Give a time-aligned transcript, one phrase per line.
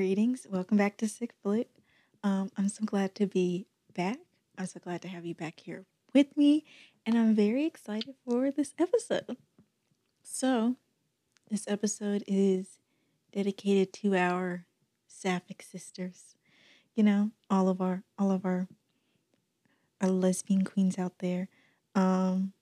[0.00, 0.46] Greetings.
[0.48, 1.68] Welcome back to Sick Flick.
[2.24, 4.16] Um, I'm so glad to be back.
[4.56, 5.84] I'm so glad to have you back here
[6.14, 6.64] with me,
[7.04, 9.36] and I'm very excited for this episode.
[10.22, 10.76] So,
[11.50, 12.78] this episode is
[13.30, 14.64] dedicated to our
[15.06, 16.34] sapphic sisters.
[16.94, 18.68] You know, all of our all of our
[20.00, 21.48] our lesbian queens out there.
[21.94, 22.54] Um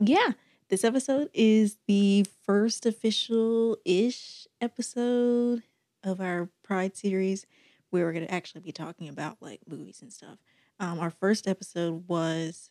[0.00, 0.32] yeah,
[0.70, 5.62] this episode is the first official ish episode
[6.06, 7.46] of our Pride series
[7.90, 10.38] we were going to actually be talking about like movies and stuff.
[10.78, 12.68] Um, our first episode was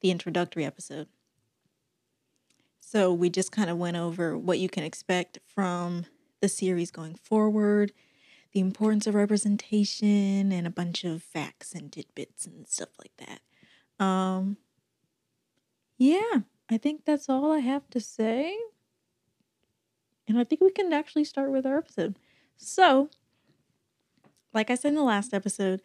[0.00, 1.08] the introductory episode.
[2.80, 6.06] So we just kind of went over what you can expect from
[6.40, 7.92] the series going forward,
[8.52, 14.04] the importance of representation, and a bunch of facts and tidbits and stuff like that.
[14.04, 14.58] Um,
[15.98, 16.40] yeah,
[16.70, 18.56] I think that's all I have to say.
[20.28, 22.16] And I think we can actually start with our episode.
[22.56, 23.10] So,
[24.52, 25.82] like I said in the last episode,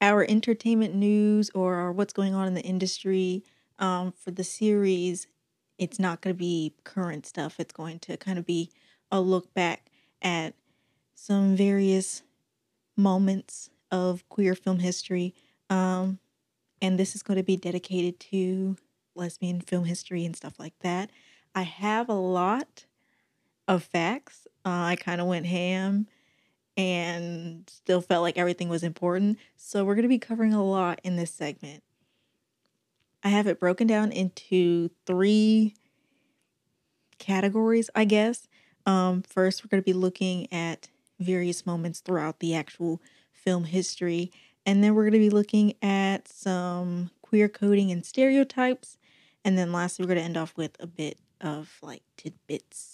[0.00, 3.42] our entertainment news or, what's going on in the industry
[3.78, 5.26] um, for the series,
[5.78, 7.58] it's not going to be current stuff.
[7.58, 8.70] It's going to kind of be
[9.10, 10.54] a look back at
[11.14, 12.22] some various
[12.96, 15.34] moments of queer film history.
[15.70, 16.18] Um,
[16.82, 18.76] and this is going to be dedicated to
[19.14, 21.10] lesbian film history and stuff like that.
[21.54, 22.84] I have a lot
[23.68, 24.46] of facts.
[24.64, 26.06] Uh, I kind of went ham
[26.76, 29.38] and still felt like everything was important.
[29.56, 31.82] So we're going to be covering a lot in this segment.
[33.22, 35.74] I have it broken down into three
[37.18, 38.48] categories, I guess.
[38.86, 43.00] Um, first, we're going to be looking at various moments throughout the actual
[43.32, 44.30] film history.
[44.66, 48.98] And then we're going to be looking at some queer coding and stereotypes.
[49.44, 52.93] And then lastly, we're going to end off with a bit of like tidbits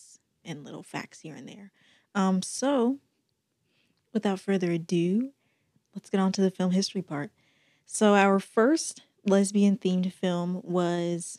[0.50, 1.72] and little facts here and there.
[2.14, 2.98] Um, so,
[4.12, 5.30] without further ado,
[5.94, 7.30] let's get on to the film history part.
[7.86, 11.38] So, our first lesbian themed film was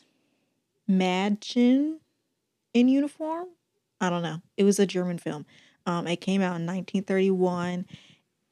[0.88, 1.98] Mädchen
[2.74, 3.48] in Uniform.
[4.00, 4.42] I don't know.
[4.56, 5.46] It was a German film.
[5.86, 7.86] Um, it came out in 1931.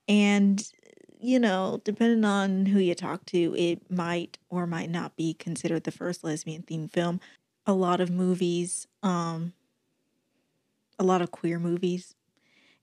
[0.08, 0.72] And,
[1.20, 5.84] you know, depending on who you talk to, it might or might not be considered
[5.84, 7.20] the first lesbian themed film.
[7.66, 9.52] A lot of movies, um,
[11.00, 12.14] a lot of queer movies,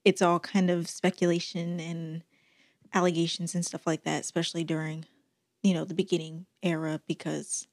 [0.04, 2.24] it's all kind of speculation and
[2.94, 5.06] allegations and stuff like that, especially during,
[5.62, 7.68] you know, the beginning era, because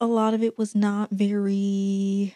[0.00, 2.34] a lot of it was not very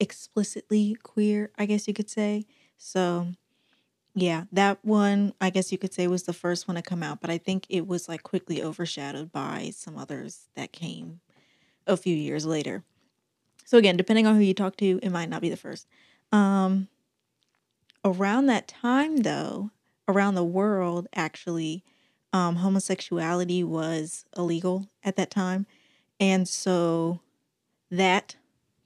[0.00, 2.46] explicitly queer, I guess you could say.
[2.76, 3.28] So,
[4.14, 7.20] yeah, that one, I guess you could say, was the first one to come out,
[7.20, 11.20] but I think it was like quickly overshadowed by some others that came
[11.86, 12.84] a few years later.
[13.66, 15.86] So, again, depending on who you talk to, it might not be the first.
[16.32, 16.88] Um,
[18.04, 19.70] around that time, though,
[20.08, 21.82] around the world, actually,
[22.32, 25.66] um, homosexuality was illegal at that time.
[26.20, 27.20] And so
[27.90, 28.36] that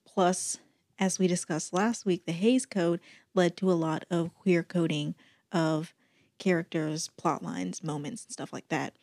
[0.05, 0.59] plus
[0.99, 3.01] as we discussed last week, the Hays Code
[3.35, 5.15] led to a lot of queer coding
[5.53, 5.95] of
[6.39, 8.95] characters, plot lines, moments, and stuff like that.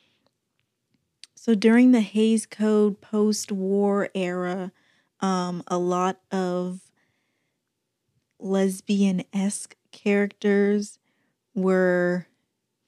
[1.36, 4.72] So during the Hays Code post war era,
[5.22, 6.82] um, a lot of
[8.40, 11.00] lesbian esque characters
[11.56, 12.28] were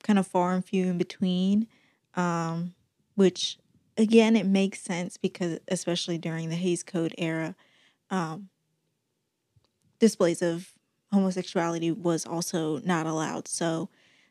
[0.03, 1.67] kind of far and few in between,
[2.15, 2.73] um,
[3.15, 3.57] which
[3.97, 7.55] again, it makes sense because, especially during the Hays Code era,
[8.09, 8.49] um,
[9.99, 10.73] displays of
[11.11, 13.47] homosexuality was also not allowed.
[13.47, 13.89] So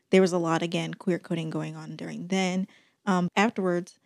[0.09, 2.67] there was a lot, again, queer coding going on during then.
[3.05, 3.98] Um, afterwards,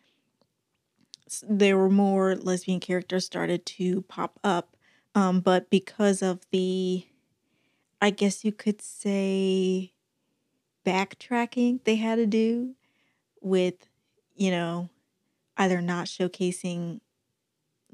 [1.47, 4.75] there were more lesbian characters started to pop up.
[5.16, 7.06] Um, but because of the,
[8.01, 9.94] I guess you could say,
[10.85, 12.75] backtracking they had to do
[13.41, 13.75] with,
[14.35, 14.89] you know,
[15.57, 17.00] either not showcasing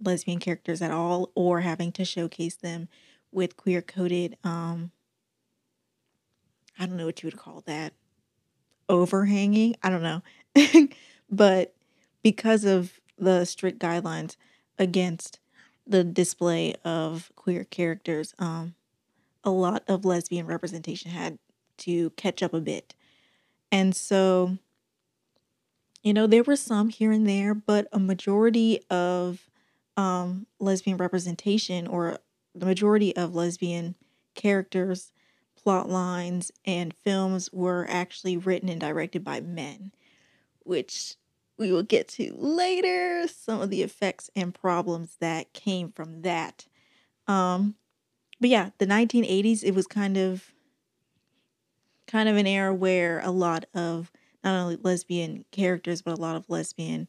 [0.03, 2.87] lesbian characters at all or having to showcase them
[3.31, 4.91] with queer coded um
[6.77, 7.93] I don't know what you would call that
[8.87, 10.23] overhanging I don't know
[11.29, 11.75] but
[12.23, 14.35] because of the strict guidelines
[14.77, 15.39] against
[15.85, 18.75] the display of queer characters um
[19.43, 21.39] a lot of lesbian representation had
[21.77, 22.93] to catch up a bit.
[23.71, 24.57] And so
[26.03, 29.49] you know there were some here and there but a majority of
[29.97, 32.19] um lesbian representation or
[32.55, 33.95] the majority of lesbian
[34.35, 35.11] characters,
[35.55, 39.91] plot lines, and films were actually written and directed by men,
[40.63, 41.15] which
[41.59, 43.27] we will get to later.
[43.27, 46.65] Some of the effects and problems that came from that.
[47.27, 47.75] Um,
[48.39, 50.53] but yeah, the 1980s it was kind of
[52.07, 54.11] kind of an era where a lot of
[54.43, 57.07] not only lesbian characters but a lot of lesbian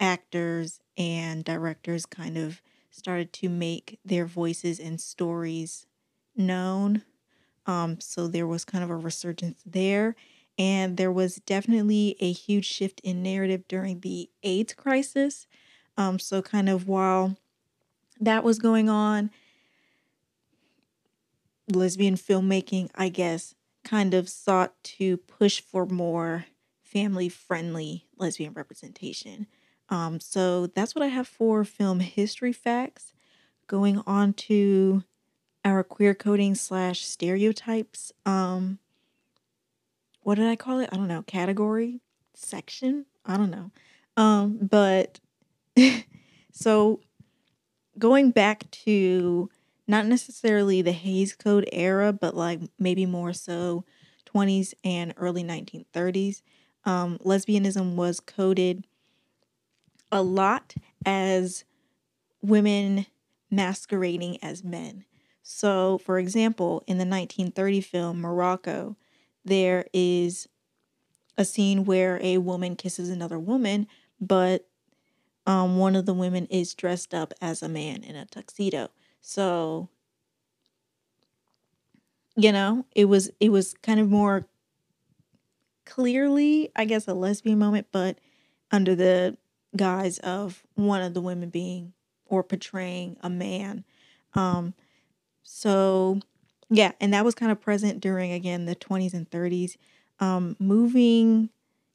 [0.00, 2.60] actors and directors kind of
[2.90, 5.86] started to make their voices and stories
[6.34, 7.02] known.
[7.66, 10.16] Um, so there was kind of a resurgence there.
[10.60, 15.46] And there was definitely a huge shift in narrative during the AIDS crisis.
[15.96, 17.38] Um, so, kind of while
[18.20, 19.30] that was going on,
[21.72, 23.54] lesbian filmmaking, I guess,
[23.84, 26.44] kind of sought to push for more
[26.82, 29.46] family friendly lesbian representation.
[29.88, 33.14] Um, so that's what I have for film history facts.
[33.66, 35.04] Going on to
[35.64, 38.12] our queer coding slash stereotypes.
[38.26, 38.78] Um,
[40.22, 40.88] what did I call it?
[40.92, 41.22] I don't know.
[41.22, 42.00] Category
[42.34, 43.06] section.
[43.24, 43.70] I don't know.
[44.16, 45.20] Um, but
[46.52, 47.00] so
[47.98, 49.50] going back to
[49.86, 53.84] not necessarily the Hays Code era, but like maybe more so
[54.34, 56.42] 20s and early 1930s.
[56.84, 58.86] Um, lesbianism was coded
[60.12, 60.74] a lot
[61.04, 61.64] as
[62.42, 63.06] women
[63.50, 65.04] masquerading as men.
[65.42, 68.96] So, for example, in the 1930 film Morocco,
[69.44, 70.48] there is
[71.38, 73.86] a scene where a woman kisses another woman,
[74.20, 74.66] but
[75.46, 78.90] um, one of the women is dressed up as a man in a tuxedo.
[79.20, 79.88] So,
[82.36, 84.46] you know, it was it was kind of more
[85.84, 88.18] clearly, I guess, a lesbian moment, but
[88.70, 89.36] under the
[89.76, 91.92] guise of one of the women being
[92.26, 93.84] or portraying a man.
[94.34, 94.74] Um,
[95.42, 96.20] so
[96.70, 99.76] yeah, and that was kind of present during again the 20s and 30s.
[100.20, 101.50] Um, moving,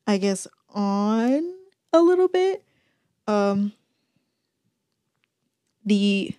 [0.07, 1.53] I guess, on
[1.93, 2.63] a little bit.
[3.27, 3.73] Um,
[5.85, 6.35] the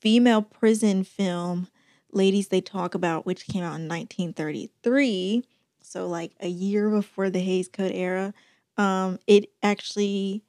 [0.00, 1.68] female prison film
[2.12, 5.44] Ladies They Talk About, which came out in 1933,
[5.82, 8.34] so like a year before the Hays Code era.
[8.76, 10.42] Um, it actually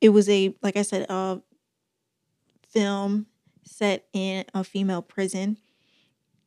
[0.00, 1.40] it was a like I said, a
[2.68, 3.26] film
[3.64, 5.58] set in a female prison.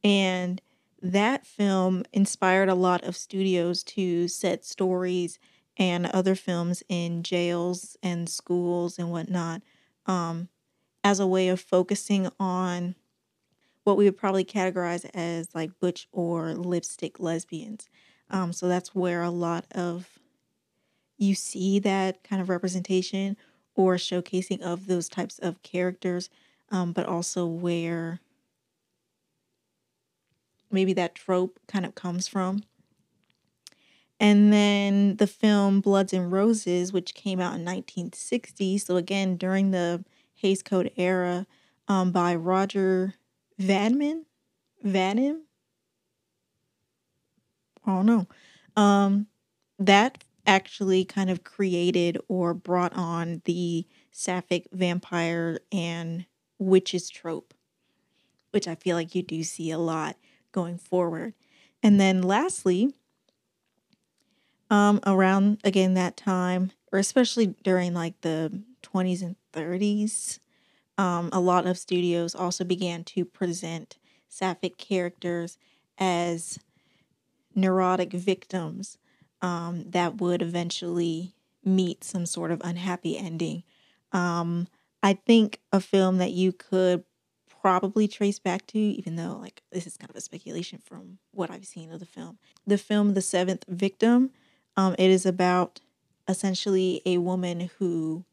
[0.03, 0.62] And
[1.01, 5.39] that film inspired a lot of studios to set stories
[5.77, 9.62] and other films in jails and schools and whatnot
[10.06, 10.50] um,
[11.03, 12.95] as a way of focusing on
[13.83, 17.89] what we would probably categorize as like butch or lipstick lesbians.
[18.30, 20.19] Um, so that's where a lot of
[21.18, 23.38] you see that kind of representation
[23.75, 26.30] or showcasing of those types of characters,
[26.71, 28.19] um, but also where
[30.72, 32.64] maybe that trope kind of comes from.
[34.20, 38.78] And then the film Bloods and Roses, which came out in 1960.
[38.78, 41.48] So, again, during the Hays Code era
[41.88, 43.16] um, by Roger
[43.60, 44.26] Vadman.
[44.86, 45.42] Vadim?
[47.86, 48.28] I don't know.
[48.76, 49.28] Um,
[49.80, 56.26] that actually kind of created or brought on the sapphic vampire and
[56.58, 57.54] witches trope,
[58.52, 60.16] which I feel like you do see a lot
[60.51, 61.33] going forward.
[61.83, 62.94] And then lastly,
[64.69, 70.39] um, around again that time, or especially during like the 20s and 30s,
[70.98, 75.58] um, a lot of studios also began to present sapphic characters
[75.98, 76.60] as
[77.55, 78.98] neurotic victims
[79.41, 83.63] um, that would eventually meet some sort of unhappy ending.
[84.12, 84.67] Um,
[85.03, 87.03] I think a film that you could
[87.62, 91.51] probably trace back to, even though like this is kind of a speculation from what
[91.51, 92.39] I've seen of the film.
[92.65, 94.32] The film The Seventh Victim,
[94.75, 95.80] um, it is about
[96.27, 98.25] essentially a woman who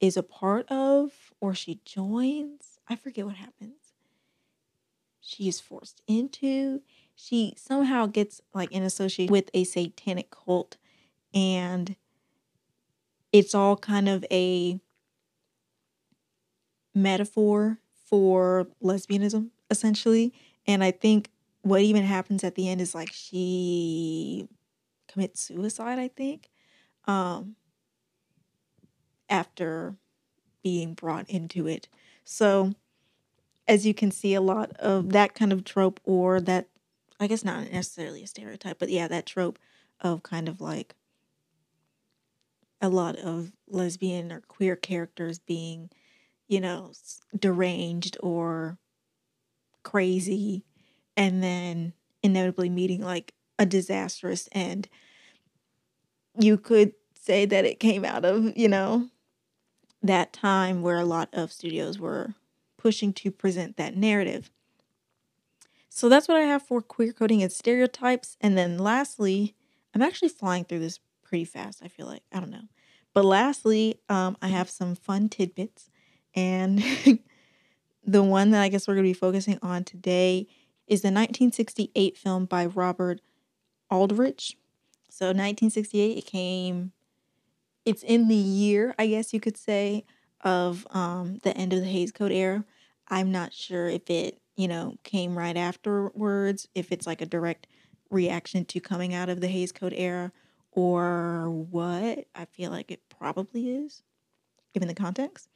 [0.00, 2.78] is a part of or she joins.
[2.88, 3.94] I forget what happens.
[5.20, 6.80] She is forced into.
[7.16, 10.76] She somehow gets like in association with a satanic cult
[11.34, 11.96] and
[13.32, 14.80] it's all kind of a
[16.94, 17.78] metaphor
[18.08, 20.32] for lesbianism essentially.
[20.66, 21.30] And i think
[21.62, 24.48] what even happens at the end is like she
[25.08, 26.50] commits suicide i think
[27.06, 27.56] um
[29.28, 29.96] after
[30.62, 31.88] being brought into it.
[32.24, 32.72] So
[33.66, 36.68] as you can see a lot of that kind of trope or that
[37.20, 39.58] i guess not necessarily a stereotype but yeah that trope
[40.00, 40.94] of kind of like
[42.80, 45.90] a lot of lesbian or queer characters being
[46.48, 46.92] you know,
[47.38, 48.78] deranged or
[49.82, 50.64] crazy,
[51.16, 54.88] and then inevitably meeting like a disastrous end.
[56.38, 59.08] You could say that it came out of, you know,
[60.02, 62.34] that time where a lot of studios were
[62.76, 64.50] pushing to present that narrative.
[65.88, 68.36] So that's what I have for queer coding and stereotypes.
[68.40, 69.54] And then lastly,
[69.94, 72.22] I'm actually flying through this pretty fast, I feel like.
[72.32, 72.68] I don't know.
[73.12, 75.90] But lastly, um, I have some fun tidbits.
[76.38, 76.84] And
[78.06, 80.46] the one that I guess we're going to be focusing on today
[80.86, 83.20] is the 1968 film by Robert
[83.90, 84.56] Aldrich.
[85.10, 86.92] So 1968, it came,
[87.84, 90.04] it's in the year, I guess you could say,
[90.42, 92.64] of um, the end of the Hays Code era.
[93.08, 97.66] I'm not sure if it, you know, came right afterwards, if it's like a direct
[98.10, 100.30] reaction to coming out of the Hays Code era
[100.70, 102.26] or what.
[102.32, 104.04] I feel like it probably is,
[104.72, 105.48] given the context.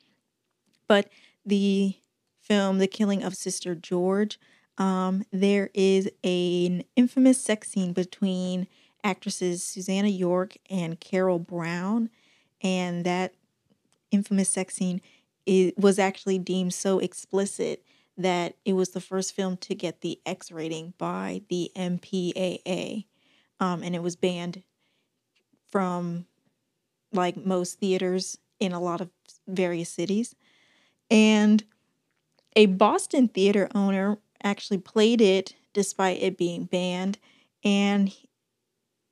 [0.89, 1.09] But
[1.45, 1.97] the
[2.41, 4.39] film, The Killing of Sister George,
[4.79, 8.67] um, there is a, an infamous sex scene between
[9.05, 12.11] actresses Susannah York and Coral Browne,
[12.63, 13.35] and that
[14.11, 15.01] infamous sex scene
[15.45, 17.85] it was actually deemed so explicit
[18.17, 23.07] that it was the first film to get the X rating by the MPAA,
[23.59, 24.63] um, and it was banned
[25.69, 26.27] from
[27.13, 29.11] like most theaters in a lot of
[29.49, 30.35] various cities.
[31.11, 31.65] And
[32.57, 37.19] a Boston theater owner actually played it despite it being banned,
[37.65, 38.13] and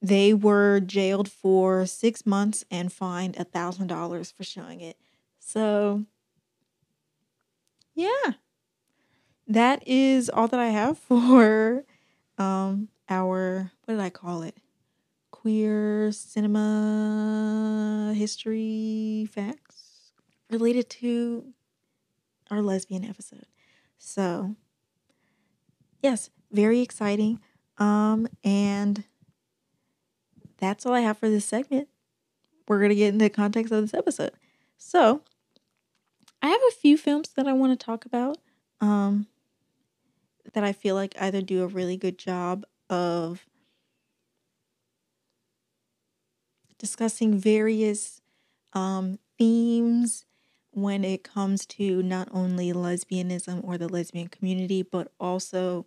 [0.03, 4.97] they were jailed for six months and fined a thousand dollars for showing it.
[5.39, 6.05] So,
[7.95, 8.35] yeah,
[9.47, 11.85] that is all that I have for
[12.39, 14.57] um, our what did I call it?
[15.31, 20.13] Queer cinema history facts
[20.51, 21.53] related to
[22.51, 23.47] our lesbian episode.
[23.99, 24.57] So,
[26.03, 27.41] yes, very exciting.
[27.79, 29.05] Um, and
[30.59, 31.89] that's all I have for this segment.
[32.69, 34.33] We're going to get into the context of this episode.
[34.77, 35.23] So,
[36.43, 38.39] I have a few films that I want to talk about
[38.81, 39.27] um,
[40.55, 43.47] that I feel like either do a really good job of
[46.79, 48.23] discussing various
[48.73, 50.25] um, themes
[50.73, 55.87] when it comes to not only lesbianism or the lesbian community, but also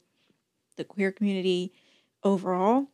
[0.76, 1.72] the queer community
[2.24, 2.88] overall.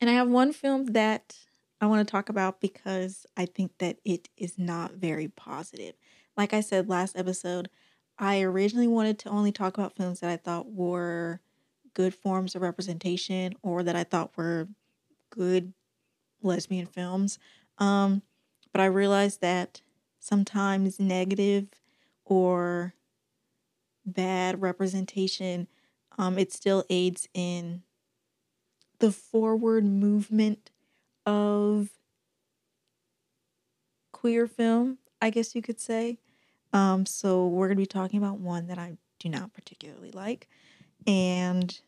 [0.00, 1.36] And I have one film that
[1.80, 5.94] I want to talk about because I think that it is not very positive.
[6.36, 7.68] Like I said last episode,
[8.18, 11.40] I originally wanted to only talk about films that I thought were
[11.94, 14.68] good forms of representation or that I thought were
[15.30, 15.72] good
[16.42, 17.38] lesbian films.
[17.78, 18.22] Um,
[18.72, 19.80] but I realized that
[20.26, 21.68] sometimes negative
[22.24, 22.94] or
[24.04, 25.68] bad representation,
[26.18, 27.82] um, it still aids in
[28.98, 30.70] the forward movement
[31.24, 31.90] of
[34.12, 36.18] queer film, I guess you could say.
[36.72, 40.48] Um, so we're going to be talking about one that I do not particularly like.
[41.06, 41.78] And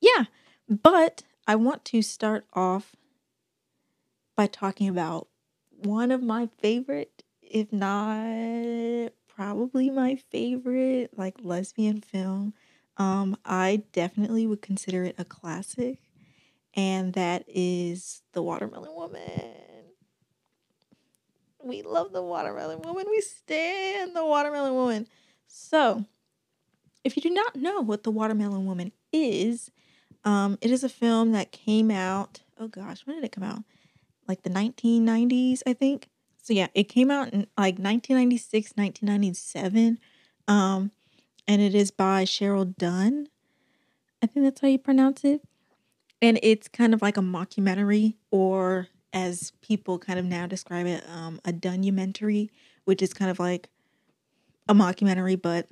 [0.00, 0.24] yeah,
[0.68, 2.96] but I want to start off
[4.36, 5.28] by talking about
[5.82, 12.54] one of my favorite, if not probably my favorite, like lesbian film.
[12.96, 15.98] Um, I definitely would consider it a classic,
[16.74, 19.52] and that is The Watermelon Woman.
[21.62, 23.06] We love The Watermelon Woman.
[23.08, 25.06] We stand The Watermelon Woman.
[25.46, 26.04] So,
[27.04, 29.70] if you do not know what The Watermelon Woman is,
[30.24, 32.40] um, it is a film that came out.
[32.58, 33.62] Oh gosh, when did it come out?
[34.28, 36.08] Like the 1990s, I think.
[36.42, 39.98] So yeah, it came out in like 1996, 1997.
[40.46, 40.92] Um,
[41.46, 43.28] and it is by Cheryl Dunn.
[44.22, 45.42] I think that's how you pronounce it.
[46.20, 51.04] And it's kind of like a mockumentary, or as people kind of now describe it,
[51.08, 52.50] um, a Dunnumentary,
[52.84, 53.68] which is kind of like
[54.68, 55.68] a mockumentary, but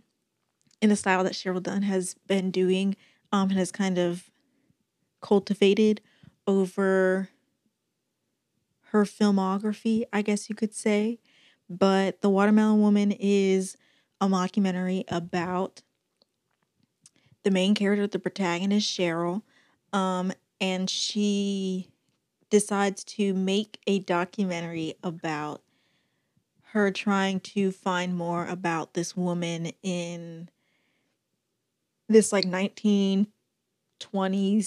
[0.81, 2.97] in the style that Cheryl Dunn has been doing,
[3.33, 4.31] um, and has kind of
[5.21, 6.01] cultivated
[6.47, 7.31] over
[8.97, 11.19] her filmography, I guess you could say.
[11.69, 13.77] But The Watermelon Woman is
[14.21, 15.83] a mockumentary about
[17.43, 19.43] the main character, the protagonist, Cheryl,
[19.93, 21.89] um, and she
[22.51, 25.63] decides to make a documentary about
[26.71, 30.49] her trying to find more about this woman in
[32.09, 33.27] this like 1920s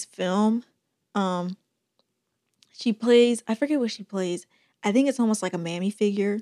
[0.05, 0.63] film.
[1.15, 1.57] Um,
[2.79, 4.45] she plays, I forget what she plays.
[4.83, 6.39] I think it's almost like a mammy figure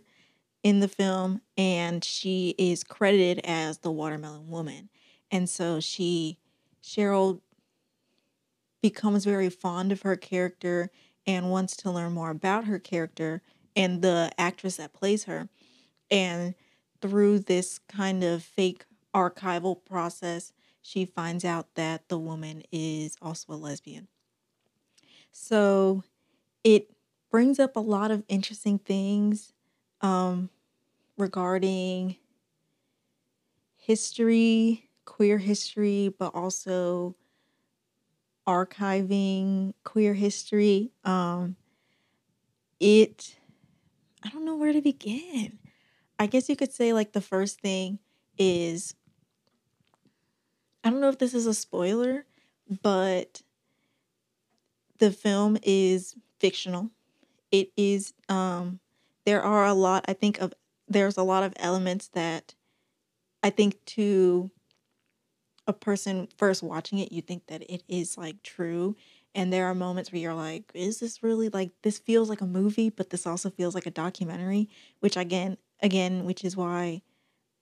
[0.61, 4.89] in the film, and she is credited as the watermelon woman.
[5.31, 6.37] And so she,
[6.83, 7.41] Cheryl,
[8.81, 10.91] becomes very fond of her character
[11.25, 13.41] and wants to learn more about her character
[13.75, 15.49] and the actress that plays her.
[16.11, 16.53] And
[17.01, 23.53] through this kind of fake archival process, she finds out that the woman is also
[23.53, 24.07] a lesbian.
[25.31, 26.03] So
[26.63, 26.91] it
[27.31, 29.53] brings up a lot of interesting things
[30.01, 30.49] um,
[31.17, 32.17] regarding
[33.75, 37.15] history, queer history, but also
[38.47, 40.91] archiving queer history.
[41.03, 41.55] Um,
[42.79, 43.37] it,
[44.23, 45.59] I don't know where to begin.
[46.19, 47.99] I guess you could say, like, the first thing
[48.37, 48.95] is
[50.83, 52.25] I don't know if this is a spoiler,
[52.81, 53.41] but
[54.99, 56.91] the film is fictional.
[57.51, 58.79] It is um
[59.25, 60.53] there are a lot I think of
[60.87, 62.55] there's a lot of elements that
[63.43, 64.51] I think to
[65.67, 68.95] a person first watching it you think that it is like true.
[69.35, 72.45] And there are moments where you're like is this really like this feels like a
[72.45, 74.69] movie but this also feels like a documentary?
[75.01, 77.01] Which again again which is why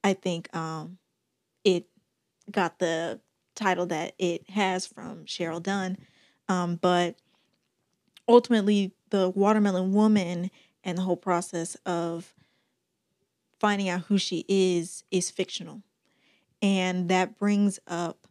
[0.04, 1.00] I think um
[1.64, 1.88] it
[2.52, 3.22] got the
[3.56, 5.98] title that it has from Cheryl Dunn.
[6.50, 7.18] Um but
[8.28, 10.52] ultimately the watermelon woman
[10.84, 12.34] and the whole process of
[13.60, 15.82] finding out who she is is fictional.
[16.62, 18.28] And that brings up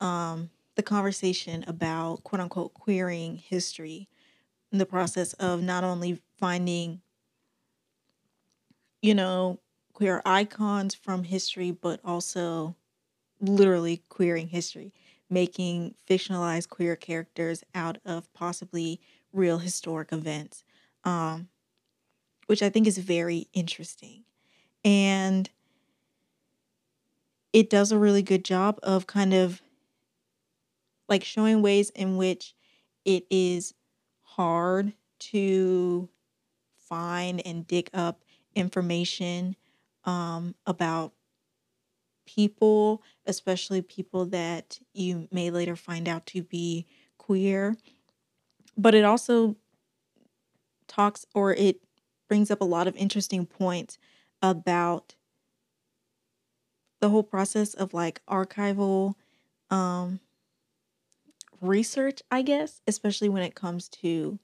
[0.00, 4.08] um, the conversation about quote unquote queering history
[4.70, 7.00] in the process of not only finding
[9.00, 9.60] you know
[9.92, 12.74] queer icons from history but also
[13.40, 14.92] literally queering history
[15.32, 19.00] making fictionalized queer characters out of possibly
[19.32, 20.62] real historic events,
[21.04, 21.48] um,
[22.46, 24.24] which I think is very interesting.
[24.84, 25.48] And
[27.52, 29.62] it does a really good job of kind of
[31.08, 32.54] like showing ways in which
[33.04, 33.74] it is
[34.22, 36.08] hard to
[36.78, 38.22] find and dig up
[38.54, 39.56] information
[40.04, 41.12] um, about
[42.26, 46.86] people, especially people that you may later find out to be
[47.18, 47.76] queer.
[48.76, 49.56] But it also
[50.86, 51.80] talks or it
[52.28, 53.98] brings up a lot of interesting points
[54.40, 55.14] about
[57.00, 59.14] the whole process of like archival
[59.70, 60.20] um
[61.60, 64.38] research, I guess, especially when it comes to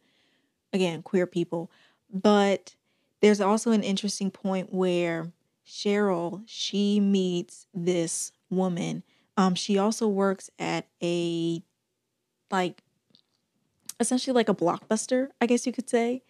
[0.72, 1.70] again, queer people.
[2.12, 2.76] But
[3.20, 5.32] there's also an interesting point where
[5.68, 9.02] Cheryl, she meets this woman.
[9.36, 11.62] Um, she also works at a
[12.50, 12.82] like
[14.00, 16.22] essentially like a blockbuster, I guess you could say,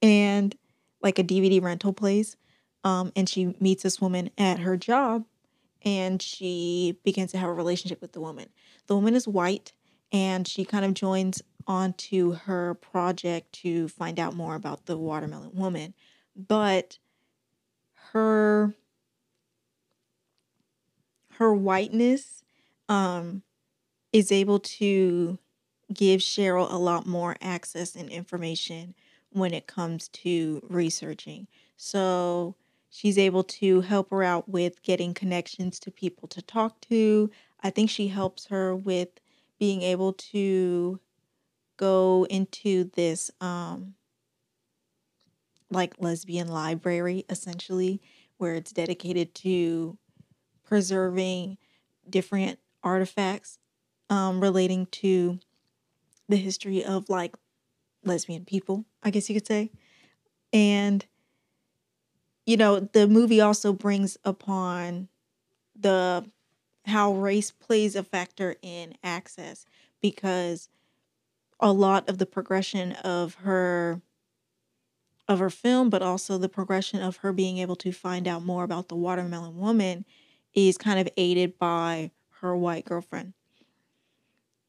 [0.00, 0.56] and
[1.02, 2.36] like a DVD rental place.
[2.82, 5.26] Um, and she meets this woman at her job
[5.82, 8.48] and she begins to have a relationship with the woman.
[8.86, 9.72] The woman is white
[10.12, 15.50] and she kind of joins onto her project to find out more about the watermelon
[15.52, 15.92] woman.
[16.34, 16.98] But
[18.12, 18.74] her
[21.34, 22.42] her whiteness
[22.88, 23.42] um,
[24.12, 25.38] is able to
[25.92, 28.94] give Cheryl a lot more access and information
[29.30, 31.46] when it comes to researching.
[31.76, 32.56] So
[32.90, 37.30] she's able to help her out with getting connections to people to talk to.
[37.62, 39.08] I think she helps her with
[39.58, 40.98] being able to
[41.76, 43.94] go into this um
[45.70, 48.00] like lesbian library essentially
[48.38, 49.98] where it's dedicated to
[50.64, 51.58] preserving
[52.08, 53.58] different artifacts
[54.10, 55.38] um, relating to
[56.28, 57.34] the history of like
[58.04, 59.70] lesbian people, I guess you could say.
[60.52, 61.04] And,
[62.46, 65.08] you know, the movie also brings upon
[65.78, 66.30] the
[66.86, 69.66] how race plays a factor in access
[70.00, 70.68] because
[71.60, 74.00] a lot of the progression of her
[75.28, 78.64] of her film, but also the progression of her being able to find out more
[78.64, 80.04] about the watermelon woman
[80.54, 82.10] is kind of aided by
[82.40, 83.34] her white girlfriend.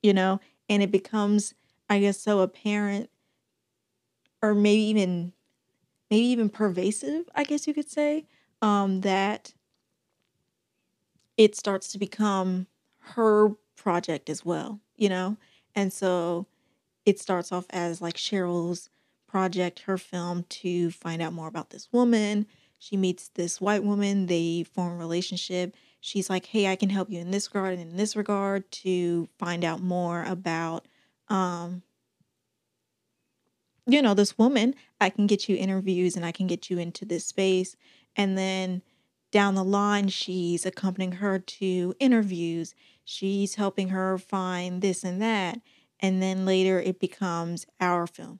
[0.03, 1.53] You know, and it becomes,
[1.89, 3.09] I guess, so apparent
[4.41, 5.33] or maybe even
[6.11, 8.25] maybe even pervasive, I guess you could say,
[8.61, 9.53] um, that
[11.37, 12.67] it starts to become
[12.99, 15.37] her project as well, you know?
[15.75, 16.47] And so
[17.05, 18.89] it starts off as like Cheryl's
[19.29, 22.47] project, her film to find out more about this woman.
[22.77, 25.75] She meets this white woman, they form a relationship.
[26.01, 29.27] She's like, "Hey, I can help you in this regard and in this regard to
[29.37, 30.87] find out more about
[31.27, 31.83] um
[33.85, 34.75] you know, this woman.
[35.01, 37.75] I can get you interviews and I can get you into this space."
[38.15, 38.81] And then
[39.31, 42.73] down the line, she's accompanying her to interviews.
[43.03, 45.61] She's helping her find this and that.
[45.99, 48.39] And then later it becomes our film.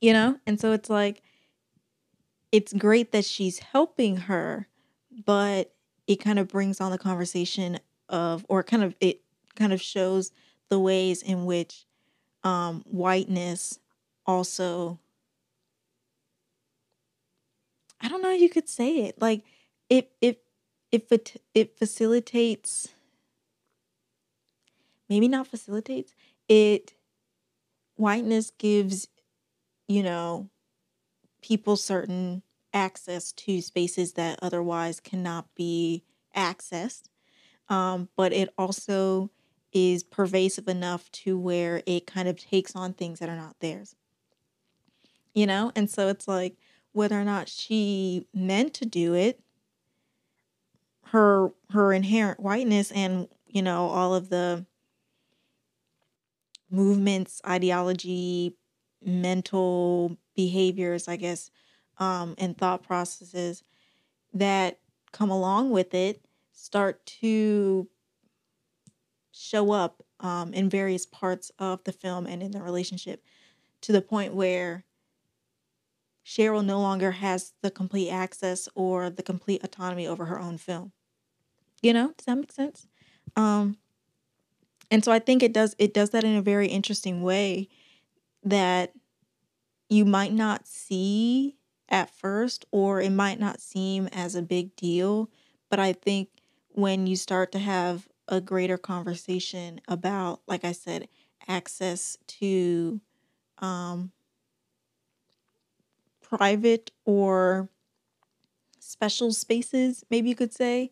[0.00, 0.38] You know?
[0.46, 1.22] And so it's like,
[2.52, 4.68] it's great that she's helping her,
[5.24, 5.74] but
[6.06, 7.78] it kind of brings on the conversation
[8.08, 9.20] of, or kind of, it
[9.56, 10.30] kind of shows
[10.68, 11.86] the ways in which
[12.44, 13.78] um, whiteness
[14.26, 14.98] also,
[18.00, 19.20] I don't know you could say it.
[19.20, 19.44] Like,
[19.88, 20.42] it, it,
[20.92, 22.88] it, it facilitates,
[25.08, 26.14] maybe not facilitates,
[26.48, 26.94] it,
[27.96, 29.08] whiteness gives,
[29.88, 30.48] you know,
[31.42, 36.04] people certain access to spaces that otherwise cannot be
[36.36, 37.04] accessed.
[37.68, 39.30] Um, but it also
[39.72, 43.94] is pervasive enough to where it kind of takes on things that are not theirs.
[45.34, 45.72] You know?
[45.74, 46.56] And so it's like
[46.92, 49.40] whether or not she meant to do it,
[51.06, 54.66] her her inherent whiteness and, you know, all of the
[56.70, 58.56] movements, ideology,
[59.06, 61.50] mental behaviors, I guess,
[61.98, 63.64] um, and thought processes
[64.34, 64.80] that
[65.12, 67.88] come along with it start to
[69.32, 73.22] show up um, in various parts of the film and in the relationship
[73.82, 74.84] to the point where
[76.24, 80.92] Cheryl no longer has the complete access or the complete autonomy over her own film.
[81.82, 82.88] You know, does that make sense?
[83.36, 83.76] Um,
[84.90, 87.68] and so I think it does it does that in a very interesting way
[88.46, 88.94] that
[89.88, 91.56] you might not see
[91.88, 95.30] at first or it might not seem as a big deal,
[95.70, 96.28] but I think
[96.70, 101.08] when you start to have a greater conversation about like I said
[101.48, 103.00] access to
[103.58, 104.12] um
[106.22, 107.68] private or
[108.78, 110.90] special spaces, maybe you could say,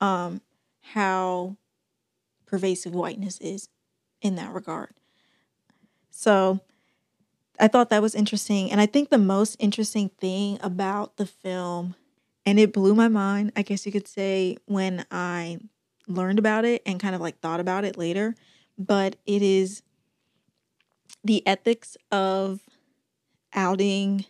[0.00, 0.40] um,
[0.80, 1.56] how
[2.46, 3.68] pervasive whiteness is
[4.22, 4.94] in that regard.
[6.10, 6.60] So
[7.58, 8.70] I thought that was interesting.
[8.70, 11.94] And I think the most interesting thing about the film,
[12.44, 15.58] and it blew my mind, I guess you could say, when I
[16.08, 18.34] learned about it and kind of like thought about it later,
[18.76, 19.82] but it is
[21.22, 22.60] the ethics of
[23.54, 24.26] outing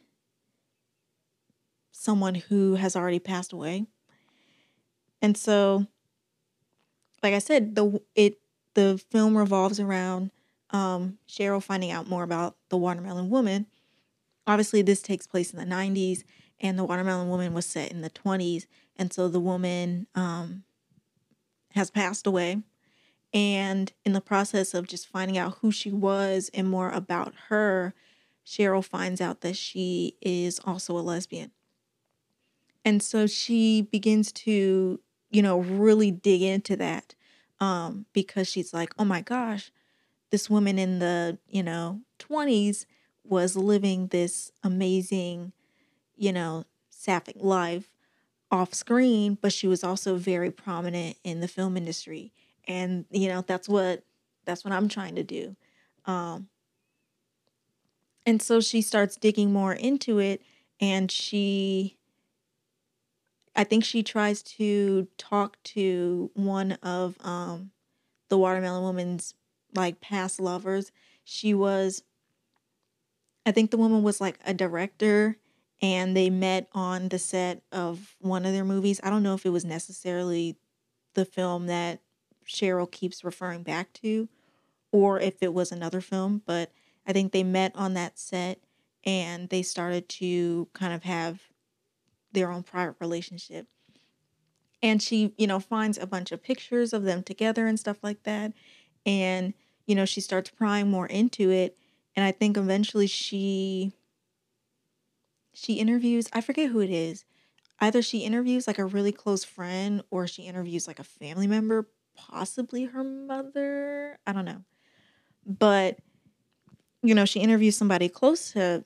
[1.93, 3.87] someone who has already passed away.
[5.23, 5.87] And so
[7.23, 8.39] like I said, the it
[8.75, 10.31] the film revolves around
[10.75, 13.67] um, Cheryl finding out more about the Watermelon Woman.
[14.47, 16.25] Obviously, this takes place in the 90s,
[16.61, 20.65] and the Watermelon Woman was set in the 20s, and so the woman um,
[21.75, 22.63] has passed away.
[23.33, 27.95] And in the process of just finding out who she was and more about her,
[28.47, 31.51] Cheryl finds out that she is also a lesbian.
[32.85, 35.01] And so she begins to
[35.35, 37.17] you know, really dig into that
[37.59, 39.73] um, because she's like, oh my gosh,
[40.35, 42.87] this woman in the, you know, 20s
[43.23, 45.53] was living this amazing,
[46.17, 47.89] you know, sapphic life
[48.51, 52.33] off screen, but she was also very prominent in the film industry.
[52.67, 54.03] And, you know, that's what
[54.45, 55.55] that's what I'm trying to do.
[56.05, 56.49] Um,
[58.27, 60.43] and so she starts digging more into it
[60.81, 61.97] and she
[63.55, 67.71] I think she tries to talk to one of um
[68.31, 69.35] the watermelon woman's
[69.75, 70.93] like past lovers.
[71.25, 72.03] She was
[73.47, 75.37] I think the woman was like a director
[75.83, 79.01] and they met on the set of one of their movies.
[79.03, 80.57] I don't know if it was necessarily
[81.15, 82.01] the film that
[82.47, 84.29] Cheryl keeps referring back to
[84.93, 86.71] or if it was another film, but
[87.07, 88.61] I think they met on that set
[89.05, 91.43] and they started to kind of have
[92.33, 93.67] their own private relationship.
[94.83, 98.23] And she, you know, finds a bunch of pictures of them together and stuff like
[98.25, 98.53] that.
[99.05, 99.55] And,
[99.87, 101.77] you know, she starts prying more into it.
[102.17, 103.93] And I think eventually she
[105.53, 107.25] she interviews, I forget who it is.
[107.81, 111.89] Either she interviews like a really close friend or she interviews like a family member,
[112.17, 114.19] possibly her mother.
[114.27, 114.63] I don't know.
[115.47, 115.99] But
[117.03, 118.85] you know, she interviews somebody close to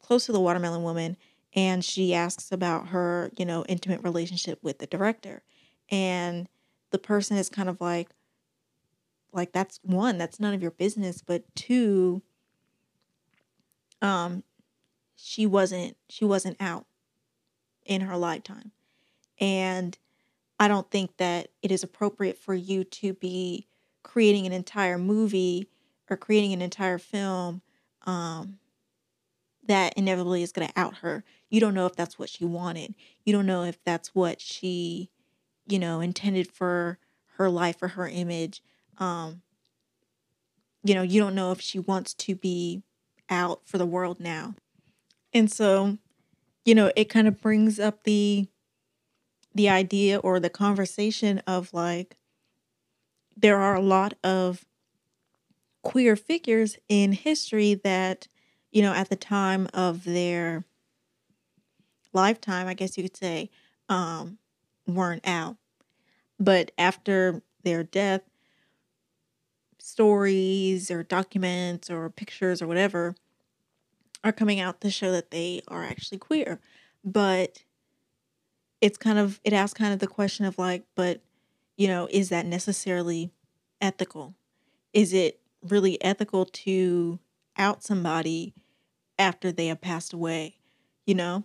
[0.00, 1.16] close to the watermelon woman
[1.54, 5.42] and she asks about her, you know, intimate relationship with the director.
[5.90, 6.48] And
[6.90, 8.10] the person is kind of like
[9.34, 12.22] like that's one, that's none of your business, but two
[14.02, 14.42] um
[15.16, 16.86] she wasn't she wasn't out
[17.84, 18.72] in her lifetime.
[19.40, 19.96] And
[20.58, 23.66] I don't think that it is appropriate for you to be
[24.02, 25.68] creating an entire movie
[26.08, 27.62] or creating an entire film
[28.06, 28.58] um,
[29.66, 31.24] that inevitably is going to out her.
[31.50, 32.94] You don't know if that's what she wanted.
[33.24, 35.10] You don't know if that's what she,
[35.66, 36.98] you know, intended for
[37.36, 38.62] her life or her image.
[38.98, 39.42] Um,
[40.82, 42.82] you know, you don't know if she wants to be
[43.30, 44.54] out for the world now.
[45.32, 45.98] And so,
[46.64, 48.46] you know, it kind of brings up the
[49.54, 52.16] the idea or the conversation of like
[53.36, 54.64] there are a lot of
[55.82, 58.26] queer figures in history that
[58.72, 60.64] you know at the time of their
[62.12, 63.50] lifetime i guess you could say
[63.88, 64.38] um
[64.86, 65.56] weren't out
[66.40, 68.22] but after their death
[69.84, 73.14] stories or documents or pictures or whatever
[74.24, 76.58] are coming out to show that they are actually queer.
[77.04, 77.62] But
[78.80, 81.20] it's kind of it asks kind of the question of like but
[81.76, 83.30] you know is that necessarily
[83.80, 84.34] ethical?
[84.94, 87.18] Is it really ethical to
[87.58, 88.54] out somebody
[89.18, 90.56] after they have passed away
[91.06, 91.44] you know?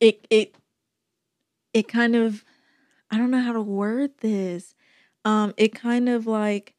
[0.00, 0.54] It it
[1.74, 2.44] it kind of
[3.10, 4.74] i don't know how to word this.
[5.24, 6.73] Um it kind of like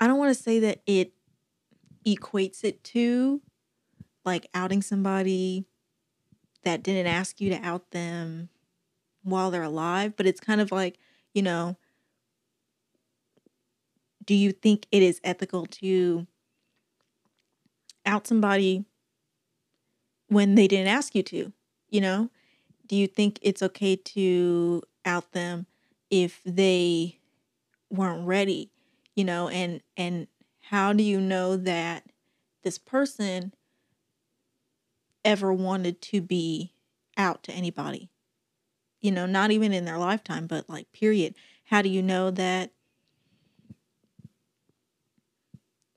[0.00, 1.12] i don't want to say that it
[2.06, 3.40] equates it to
[4.24, 5.64] like outing somebody
[6.64, 8.48] that didn't ask you to out them
[9.22, 10.98] while they're alive, but it's kind of like,
[11.34, 11.76] you know,
[14.24, 16.26] do you think it is ethical to
[18.04, 18.84] out somebody
[20.28, 21.52] when they didn't ask you to?
[21.88, 22.30] You know,
[22.86, 25.66] do you think it's okay to out them
[26.10, 27.18] if they
[27.90, 28.70] weren't ready?
[29.18, 30.28] You know, and and
[30.60, 32.04] how do you know that
[32.62, 33.52] this person
[35.24, 36.72] ever wanted to be
[37.16, 38.10] out to anybody.
[39.00, 41.34] You know, not even in their lifetime, but like, period.
[41.64, 42.72] How do you know that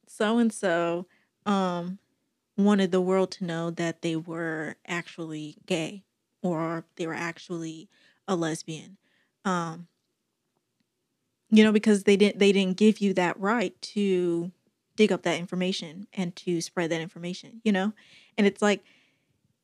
[0.07, 1.07] so and so
[1.45, 1.97] um
[2.57, 6.03] wanted the world to know that they were actually gay
[6.43, 7.89] or they were actually
[8.27, 8.97] a lesbian?
[9.45, 9.87] Um
[11.51, 14.51] you know because they didn't they didn't give you that right to
[14.95, 17.93] dig up that information and to spread that information, you know?
[18.37, 18.83] And it's like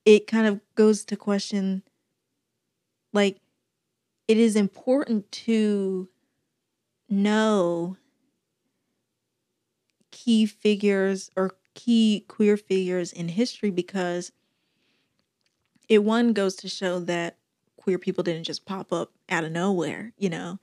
[0.06, 1.84] it kind of goes to question
[3.14, 3.38] like
[4.28, 6.10] it is important to
[7.10, 7.98] know
[10.12, 14.32] key figures or key queer figures in history because
[15.90, 17.38] it one goes to show that
[17.78, 20.60] queer people didn't just pop up out of nowhere, you know,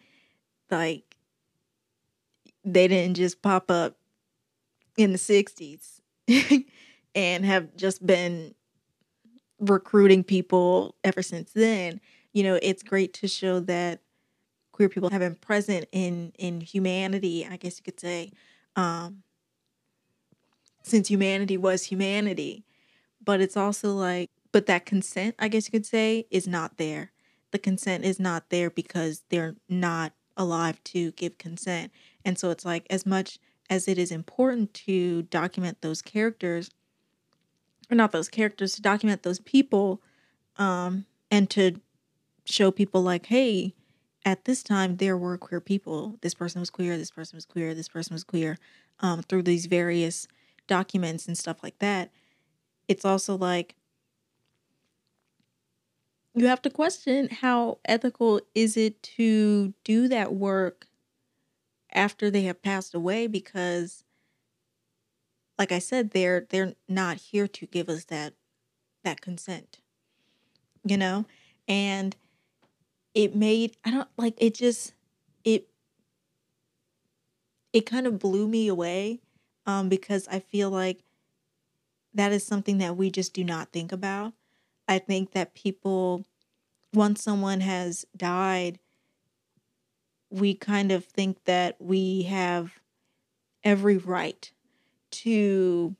[0.70, 1.13] like
[2.64, 3.96] they didn't just pop up
[4.96, 6.00] in the 60s
[7.14, 8.54] and have just been
[9.60, 12.00] recruiting people ever since then.
[12.32, 14.00] You know, it's great to show that
[14.72, 18.32] queer people have been present in in humanity, I guess you could say,
[18.74, 19.22] um,
[20.82, 22.64] since humanity was humanity.
[23.24, 27.12] But it's also like, but that consent, I guess you could say, is not there.
[27.52, 31.92] The consent is not there because they're not alive to give consent.
[32.24, 33.38] And so it's like, as much
[33.70, 36.70] as it is important to document those characters,
[37.90, 40.00] or not those characters to document those people
[40.56, 41.80] um and to
[42.46, 43.74] show people like hey
[44.24, 46.16] at this time there were queer people.
[46.22, 48.58] This person was queer this person was queer this person was queer
[49.00, 50.26] um through these various
[50.66, 52.10] documents and stuff like that.
[52.88, 53.74] It's also like
[56.34, 60.86] you have to question how ethical is it to do that work
[61.94, 64.04] after they have passed away because
[65.58, 68.34] like I said, they're they're not here to give us that
[69.04, 69.80] that consent.
[70.84, 71.26] You know?
[71.66, 72.16] And
[73.14, 74.92] it made I don't like it just
[75.44, 75.68] it
[77.72, 79.20] it kind of blew me away
[79.66, 81.02] um because I feel like
[82.12, 84.32] that is something that we just do not think about.
[84.86, 86.24] I think that people
[86.92, 88.78] once someone has died
[90.34, 92.80] we kind of think that we have
[93.62, 94.50] every right
[95.12, 95.94] to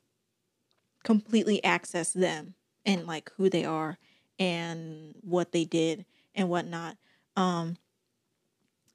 [1.05, 3.97] completely access them and like who they are
[4.41, 6.97] and what they did and whatnot.
[7.37, 7.77] Um,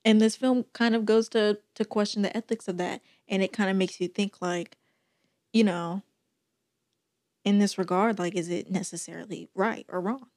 [0.04, 3.54] and this film kind of goes to to question the ethics of that, and it
[3.54, 4.76] kind of makes you think like,
[5.54, 6.02] you know,
[7.46, 10.28] in this regard, like, is it necessarily right or wrong?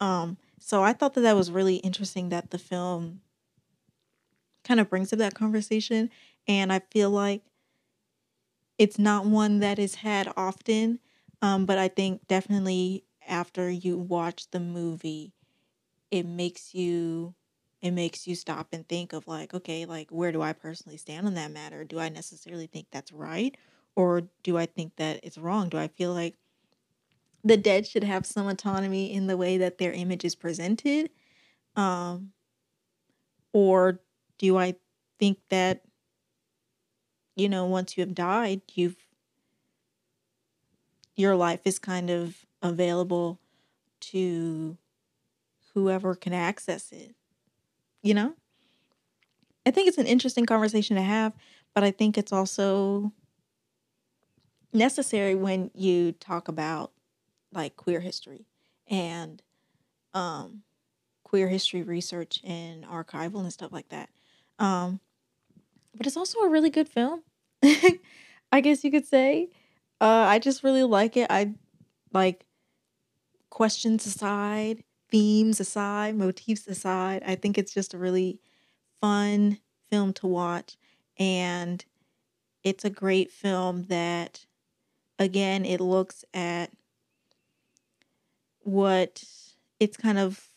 [0.00, 3.20] Um, so I thought that that was really interesting that the film
[4.64, 6.10] kind of brings up that conversation,
[6.48, 7.42] and I feel like
[8.78, 10.98] it's not one that is had often,
[11.40, 15.34] um, but I think definitely after you watch the movie,
[16.10, 17.34] it makes you
[17.82, 21.26] it makes you stop and think of like, okay, like where do I personally stand
[21.26, 21.84] on that matter?
[21.84, 23.56] Do I necessarily think that's right?
[23.96, 25.68] Or do I think that it's wrong?
[25.70, 26.36] Do I feel like
[27.44, 31.10] the dead should have some autonomy in the way that their image is presented?
[31.76, 32.32] Um,
[33.52, 34.00] or
[34.42, 34.74] do I
[35.18, 35.82] think that
[37.34, 38.96] you know, once you have died, you've
[41.16, 43.38] your life is kind of available
[44.00, 44.76] to
[45.74, 47.14] whoever can access it.
[48.02, 48.34] You know?
[49.64, 51.34] I think it's an interesting conversation to have,
[51.74, 53.12] but I think it's also
[54.72, 56.92] necessary when you talk about
[57.52, 58.46] like queer history
[58.88, 59.42] and
[60.14, 60.62] um
[61.24, 64.08] queer history research and archival and stuff like that.
[64.58, 65.00] Um
[65.94, 67.22] but it's also a really good film.
[68.52, 69.48] I guess you could say.
[70.00, 71.26] Uh I just really like it.
[71.30, 71.54] I
[72.12, 72.44] like
[73.50, 77.22] questions aside, themes aside, motifs aside.
[77.26, 78.40] I think it's just a really
[79.00, 79.58] fun
[79.90, 80.76] film to watch
[81.18, 81.84] and
[82.64, 84.46] it's a great film that
[85.18, 86.70] again it looks at
[88.60, 89.22] what
[89.80, 90.48] it's kind of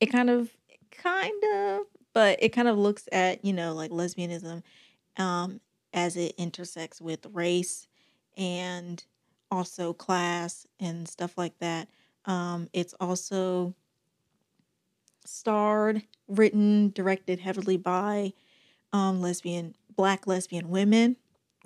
[0.00, 0.50] it kind of
[0.90, 1.82] kind of
[2.14, 4.62] but it kind of looks at you know like lesbianism
[5.16, 5.60] um
[5.92, 7.86] as it intersects with race
[8.36, 9.04] and
[9.50, 11.88] also class and stuff like that.
[12.26, 13.74] Um it's also
[15.24, 18.32] starred written directed heavily by
[18.92, 21.16] um lesbian black lesbian women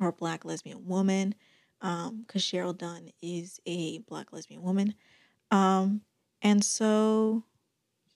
[0.00, 1.35] or black lesbian woman
[1.81, 4.94] um because cheryl dunye is a black lesbian woman.
[5.50, 6.02] Um
[6.40, 7.44] and so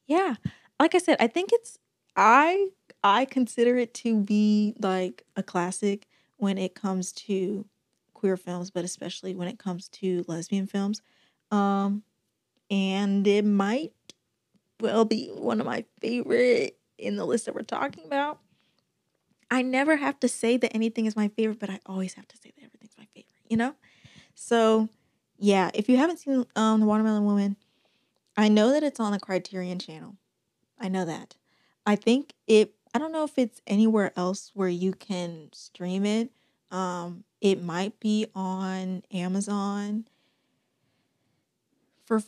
[0.06, 0.34] yeah
[0.80, 1.78] like i said i think it's
[2.16, 2.68] i
[3.04, 6.06] i consider it to be like a classic
[6.38, 7.64] when it comes to
[8.14, 11.02] queer films but especially when it comes to lesbian films
[11.50, 12.02] um
[12.70, 13.92] and it might
[14.80, 18.40] well be one of my favorite in the list that we're talking about
[19.50, 22.36] I never have to say that anything is my favorite, but I always have to
[22.36, 23.74] say that everything's my favorite, you know?
[24.34, 24.88] So,
[25.38, 27.56] yeah, if you haven't seen um, The Watermelon Woman,
[28.36, 30.16] I know that it's on the Criterion channel.
[30.80, 31.36] I know that.
[31.86, 36.30] I think it, I don't know if it's anywhere else where you can stream it.
[36.70, 40.08] Um, it might be on Amazon
[42.04, 42.20] for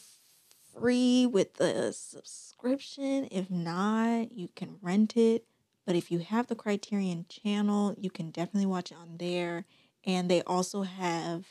[0.78, 3.26] free with the subscription.
[3.32, 5.44] If not, you can rent it.
[5.84, 9.64] But if you have the Criterion channel, you can definitely watch it on there.
[10.04, 11.46] And they also have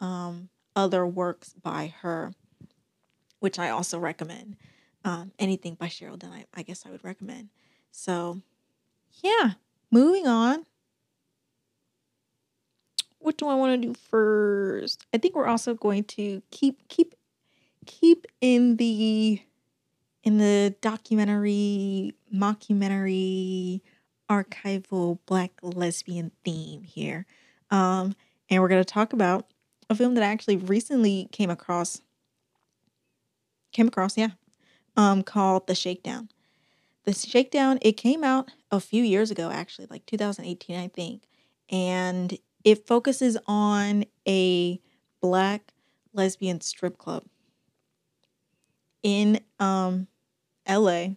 [0.00, 2.32] um, other works by her,
[3.40, 4.56] which I also recommend.
[5.04, 7.50] Um, anything by Cheryl Dunye, I, I guess I would recommend.
[7.90, 8.40] So,
[9.22, 9.52] yeah,
[9.90, 10.64] moving on.
[13.18, 15.06] What do I want to do first?
[15.12, 17.14] I think we're also going to keep keep
[17.86, 19.40] keep in the
[20.22, 23.82] in the documentary, mockumentary,
[24.30, 27.26] archival black lesbian theme here.
[27.70, 28.16] Um,
[28.48, 29.46] and we're going to talk about
[29.90, 32.00] a film that I actually recently came across.
[33.72, 34.30] Came across, yeah,
[34.96, 36.28] um, called The Shakedown.
[37.04, 41.24] The Shakedown, it came out a few years ago, actually, like 2018, I think.
[41.70, 44.80] And it focuses on a
[45.20, 45.72] black
[46.12, 47.24] lesbian strip club
[49.02, 50.06] in um,
[50.68, 51.08] LA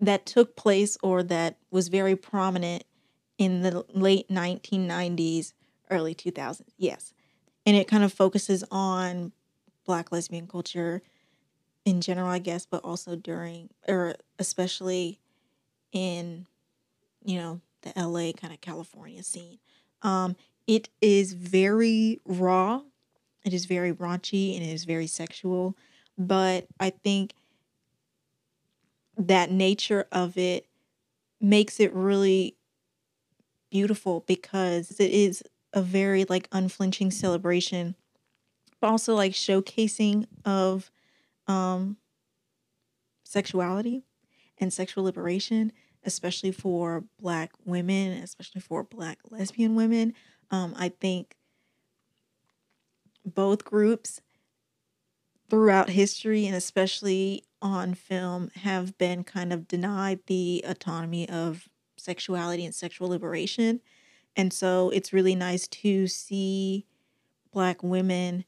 [0.00, 2.84] that took place or that was very prominent
[3.38, 5.52] in the late 1990s,
[5.90, 6.62] early 2000s.
[6.76, 7.12] Yes.
[7.66, 9.32] And it kind of focuses on
[9.84, 11.02] black lesbian culture
[11.84, 15.18] in general, I guess, but also during or especially
[15.92, 16.46] in
[17.24, 19.58] you know, the LA kind of California scene.
[20.02, 22.82] Um it is very raw.
[23.44, 25.76] It is very raunchy and it is very sexual,
[26.16, 27.34] but I think
[29.16, 30.66] that nature of it
[31.40, 32.56] makes it really
[33.70, 35.42] beautiful because it is
[35.72, 37.94] a very like unflinching celebration
[38.80, 40.90] but also like showcasing of
[41.46, 41.96] um
[43.24, 44.04] sexuality
[44.58, 45.72] and sexual liberation
[46.04, 50.12] especially for black women especially for black lesbian women
[50.50, 51.36] um i think
[53.24, 54.20] both groups
[55.48, 62.64] throughout history and especially on film have been kind of denied the autonomy of sexuality
[62.64, 63.80] and sexual liberation.
[64.34, 66.86] And so it's really nice to see
[67.52, 68.44] black women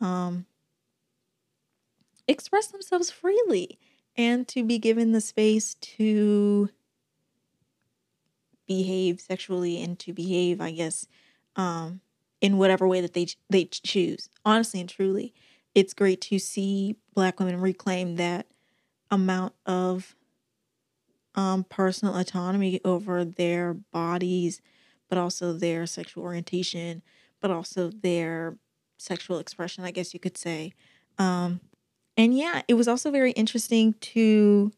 [0.00, 0.46] um,
[2.28, 3.78] express themselves freely
[4.16, 6.68] and to be given the space to
[8.66, 11.06] behave sexually and to behave, I guess,
[11.56, 12.00] um,
[12.40, 14.28] in whatever way that they they choose.
[14.44, 15.34] Honestly and truly,
[15.74, 18.46] it's great to see black women reclaim that
[19.10, 20.16] amount of
[21.34, 24.60] um, personal autonomy over their bodies,
[25.08, 27.02] but also their sexual orientation,
[27.40, 28.56] but also their
[28.98, 30.72] sexual expression, I guess you could say.
[31.18, 31.60] Um,
[32.16, 34.72] and yeah, it was also very interesting to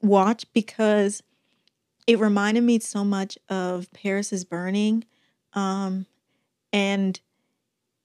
[0.00, 1.22] watch because
[2.06, 5.04] it reminded me so much of Paris is Burning.
[5.54, 6.06] Um,
[6.72, 7.20] and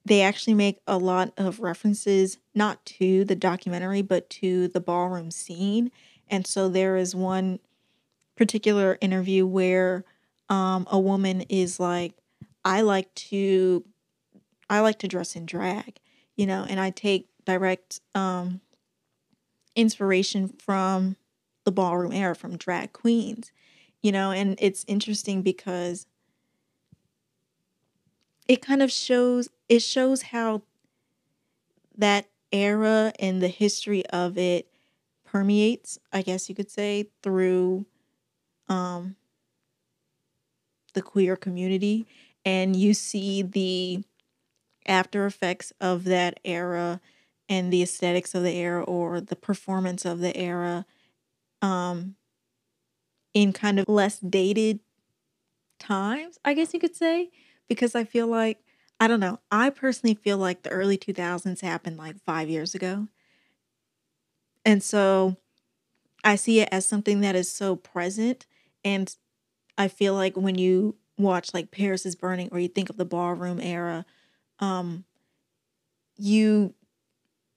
[0.04, 5.30] they actually make a lot of references not to the documentary but to the ballroom
[5.30, 5.90] scene
[6.28, 7.58] and so there is one
[8.36, 10.04] particular interview where
[10.48, 12.14] um, a woman is like
[12.64, 13.84] i like to
[14.70, 15.98] i like to dress in drag
[16.36, 18.60] you know and i take direct um,
[19.74, 21.16] inspiration from
[21.64, 23.52] the ballroom era from drag queens
[24.00, 24.30] you know?
[24.30, 26.06] And it's interesting because
[28.46, 30.62] it kind of shows it shows how
[31.96, 34.70] that era and the history of it
[35.26, 37.84] permeates i guess you could say through
[38.68, 39.16] um
[40.94, 42.06] the queer community.
[42.44, 44.04] And you see the
[44.86, 47.00] after effects of that era
[47.48, 50.84] and the aesthetics of the era or the performance of the era
[51.62, 52.16] um
[53.34, 54.80] in kind of less dated
[55.78, 57.30] times i guess you could say
[57.68, 58.58] because I feel like
[59.00, 59.38] I don't know.
[59.52, 63.06] I personally feel like the early 2000s happened like 5 years ago.
[64.64, 65.36] And so
[66.24, 68.46] I see it as something that is so present
[68.84, 69.14] and
[69.78, 73.04] I feel like when you watch like Paris is Burning or you think of the
[73.04, 74.06] ballroom era
[74.60, 75.04] um
[76.16, 76.74] you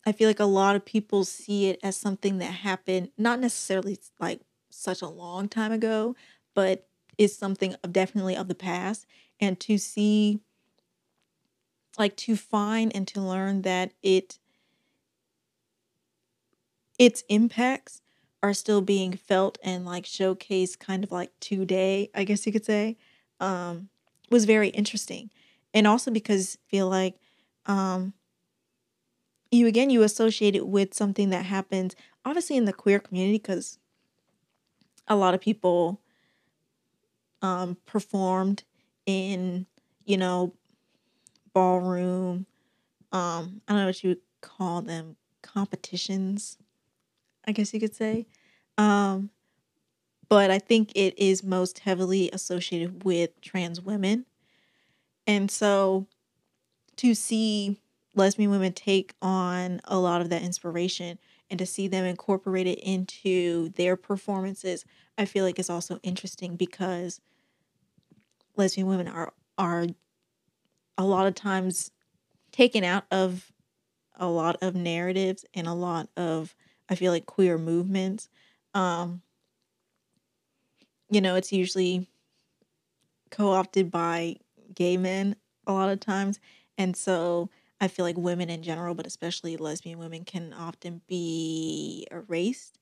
[0.06, 3.99] I feel like a lot of people see it as something that happened not necessarily
[4.20, 6.16] like such a long time ago,
[6.56, 6.88] but
[7.18, 9.06] is something of definitely of the past.
[9.39, 10.39] And to see
[11.97, 14.38] like to find and to learn that it
[16.99, 18.02] its impacts
[18.43, 22.66] are still being felt and like showcased kind of like today i guess you could
[22.66, 22.97] say
[23.39, 23.89] um
[24.30, 25.30] was very interesting.
[25.74, 27.16] And also because I feel like
[27.66, 28.14] um
[29.52, 31.95] you again you associate it with something that happens
[32.26, 33.78] obviously in the queer community because
[35.08, 36.02] a lot of people
[37.41, 38.64] um performed
[39.06, 39.66] in,
[40.06, 40.54] you know,
[41.54, 42.45] ballroom,
[43.12, 46.58] um, I don't know what you would call them, competitions,
[47.47, 48.28] I guess you could say.
[48.78, 49.32] Um,
[50.30, 54.26] but I think it is most heavily associated with trans women.
[55.28, 56.08] And so
[56.97, 57.81] to see
[58.16, 61.18] lesbian women take on a lot of that inspiration
[61.49, 64.86] and to see them incorporate it into their performances,
[65.18, 67.20] I feel like is also interesting because
[68.55, 69.88] lesbian women are are
[70.97, 71.91] a lot of times
[72.51, 73.51] taken out of
[74.16, 76.55] a lot of narratives and a lot of
[76.89, 78.30] I feel like queer movements.
[78.74, 79.22] Um,
[81.09, 82.07] you know, it's usually
[83.30, 84.36] co-opted by
[84.76, 85.36] gay men
[85.66, 86.39] a lot of times.
[86.78, 87.49] And so
[87.82, 92.80] I feel like women in general, but especially lesbian women, can often be erased.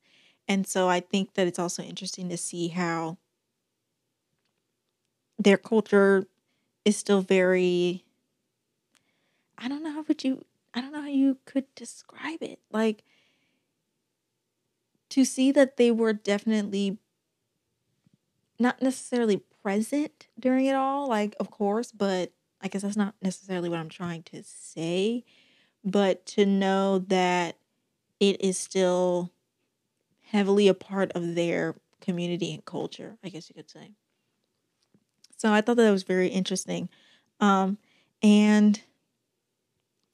[0.48, 3.18] And so I think that it's also interesting to see how
[5.38, 6.26] their culture
[6.84, 8.04] is still very
[9.58, 10.44] I don't know how would you
[10.74, 12.60] I don't know how you could describe it.
[12.70, 13.04] Like
[15.10, 16.98] to see that they were definitely
[18.58, 22.32] not necessarily present during it all, like of course, but
[22.62, 25.24] I guess that's not necessarily what I'm trying to say,
[25.84, 27.56] but to know that
[28.20, 29.30] it is still
[30.22, 33.92] heavily a part of their community and culture, I guess you could say.
[35.36, 36.88] So I thought that was very interesting.
[37.40, 37.78] Um,
[38.22, 38.80] and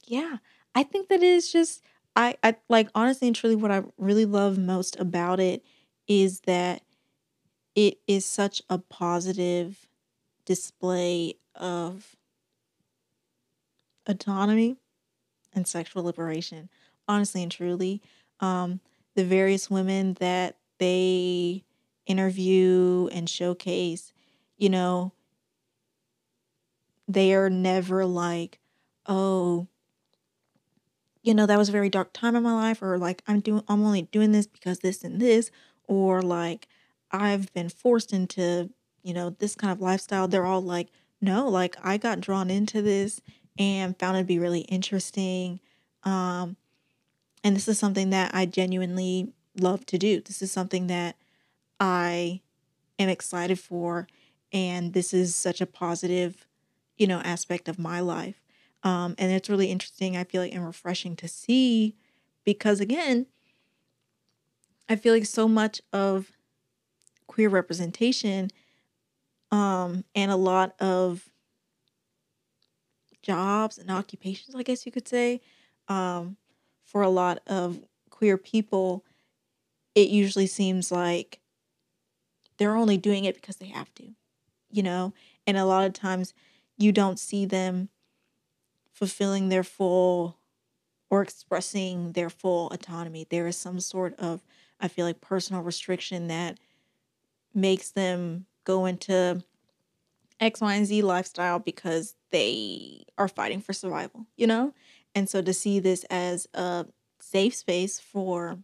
[0.05, 0.37] yeah,
[0.75, 1.81] I think that is just
[2.15, 5.63] I, I like honestly and truly what I really love most about it
[6.07, 6.81] is that
[7.75, 9.87] it is such a positive
[10.45, 12.16] display of
[14.07, 14.77] autonomy
[15.53, 16.69] and sexual liberation.
[17.07, 18.01] Honestly and truly,
[18.39, 18.79] um,
[19.15, 21.63] the various women that they
[22.05, 24.13] interview and showcase,
[24.57, 25.13] you know,
[27.07, 28.59] they are never like,
[29.05, 29.67] oh,
[31.23, 33.63] you know, that was a very dark time in my life, or like I'm doing
[33.67, 35.51] I'm only doing this because this and this,
[35.87, 36.67] or like
[37.11, 38.69] I've been forced into,
[39.03, 40.27] you know, this kind of lifestyle.
[40.27, 40.89] They're all like,
[41.21, 43.21] no, like I got drawn into this
[43.57, 45.59] and found it to be really interesting.
[46.03, 46.57] Um,
[47.43, 50.21] and this is something that I genuinely love to do.
[50.21, 51.15] This is something that
[51.79, 52.41] I
[52.99, 54.07] am excited for.
[54.53, 56.47] And this is such a positive
[56.97, 58.41] you know, aspect of my life.
[58.83, 61.95] Um, and it's really interesting, I feel like, and refreshing to see
[62.43, 63.27] because, again,
[64.89, 66.31] I feel like so much of
[67.27, 68.49] queer representation
[69.51, 71.29] um, and a lot of
[73.27, 75.41] jobs and occupations, I guess you could say,
[75.89, 76.37] um,
[76.81, 79.03] for a lot of queer people,
[79.95, 81.39] it usually seems like
[82.57, 84.13] they're only doing it because they have to,
[84.71, 85.13] you know?
[85.45, 86.33] And a lot of times
[86.77, 87.89] you don't see them
[88.93, 90.37] fulfilling their full
[91.09, 93.27] or expressing their full autonomy.
[93.29, 94.41] There is some sort of,
[94.79, 96.57] I feel like, personal restriction that
[97.53, 99.43] makes them go into
[100.39, 104.73] X, Y, and Z lifestyle because they are fighting for survival, you know?
[105.15, 106.85] And so to see this as a
[107.19, 108.59] safe space for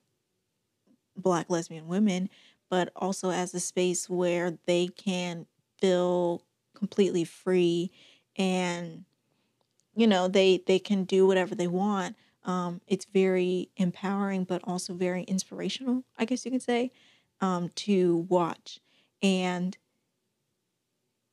[1.16, 2.30] black lesbian women,
[2.70, 5.46] but also as a space where they can
[5.80, 6.42] feel
[6.76, 7.92] completely free
[8.36, 9.06] and
[9.96, 12.16] you know they they can do whatever they want
[12.46, 16.92] um, it's very empowering but also very inspirational i guess you could say
[17.42, 18.80] um, to watch
[19.22, 19.78] and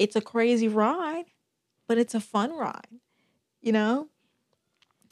[0.01, 1.26] it's a crazy ride
[1.86, 2.88] but it's a fun ride
[3.61, 4.09] you know?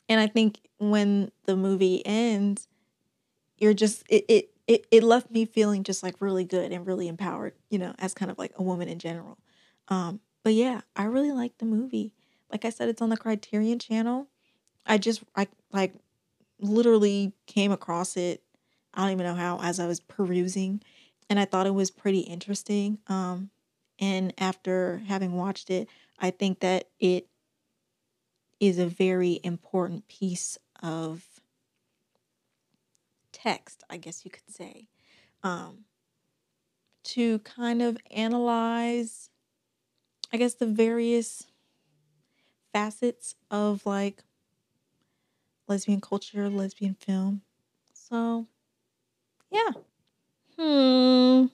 [0.09, 2.67] And i think when the movie ends
[3.59, 7.09] you're just it, it it, it left me feeling just like really good and really
[7.09, 9.39] empowered you know as kind of like a woman in general.
[9.89, 12.13] Um but yeah i really like the movie.
[12.51, 14.29] Like i said it's on the criterion channel.
[14.87, 15.95] I just i like
[16.61, 18.43] literally came across it
[18.95, 20.81] i don't even know how as i was perusing
[21.31, 22.99] and i thought it was pretty interesting.
[23.09, 23.51] Um
[23.99, 25.89] and after having watched it
[26.19, 27.29] i think that it
[28.61, 31.25] is a very important piece of
[33.33, 34.89] text, I guess you could say,
[35.43, 35.85] um,
[37.05, 39.31] to kind of analyze,
[40.33, 41.47] I guess, the various
[42.73, 44.23] facets of like
[45.69, 47.43] lesbian culture, lesbian film.
[47.93, 48.47] So,
[49.51, 49.71] yeah.
[50.59, 51.47] Hmm.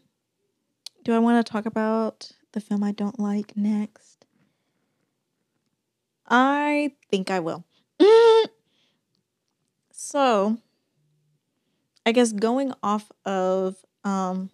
[1.05, 4.25] Do I want to talk about the film I don't like next?
[6.27, 7.65] I think I will.
[9.93, 10.57] so,
[12.07, 14.49] I guess going off of um,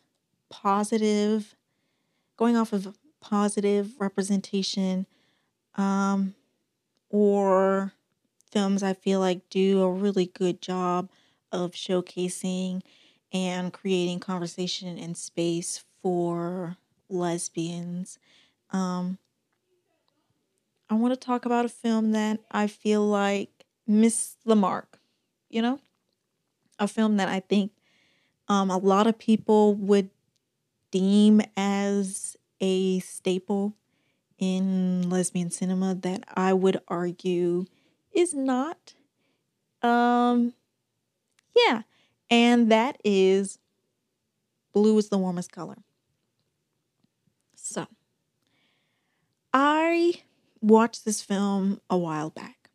[0.49, 1.55] positive,
[2.37, 5.07] going off of positive representation,
[5.77, 6.35] um,
[7.11, 7.93] or
[8.51, 11.11] films I feel like do a really good job
[11.53, 12.83] of showcasing
[13.33, 16.77] and creating conversation and space for
[17.09, 18.19] lesbians.
[18.71, 19.19] Um,
[20.89, 24.99] I want to talk about a film that I feel like missed the mark,
[25.49, 25.81] you know?
[26.81, 27.71] a film that I think
[28.49, 30.11] um, a lot of people would
[30.91, 33.77] deem as a staple
[34.39, 37.67] in lesbian cinema that I would argue
[38.13, 38.95] is not.
[39.83, 40.55] Um,
[41.55, 41.83] yeah,
[42.31, 43.59] and that is
[44.73, 45.77] blue is the warmest color.
[47.71, 47.87] So,
[49.55, 50.23] I
[50.61, 52.69] watched this film a while back.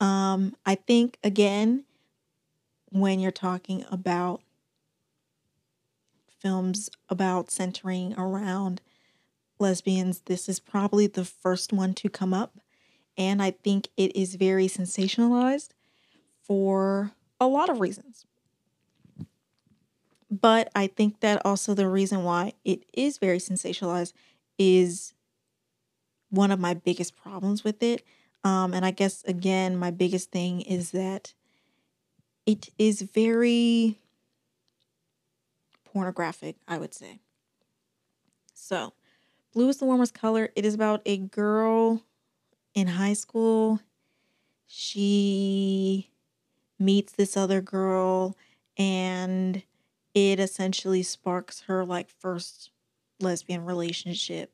[0.00, 1.84] Um, I think again,
[2.90, 4.40] when you're talking about
[6.40, 8.80] films about centering around
[9.58, 12.60] lesbians, this is probably the first one to come up.
[13.18, 15.68] And I think it is very sensationalized
[16.40, 18.24] for a lot of reasons.
[20.30, 24.12] But I think that also the reason why it is very sensationalized
[24.58, 25.14] is
[26.30, 28.04] one of my biggest problems with it.
[28.44, 31.32] Um, and I guess, again, my biggest thing is that
[32.46, 33.98] it is very
[35.84, 37.20] pornographic, I would say.
[38.54, 38.92] So,
[39.52, 40.50] blue is the warmest color.
[40.54, 42.02] It is about a girl
[42.74, 43.80] in high school.
[44.66, 46.10] She
[46.78, 48.36] meets this other girl
[48.76, 49.62] and
[50.14, 52.70] it essentially sparks her like first
[53.20, 54.52] lesbian relationship.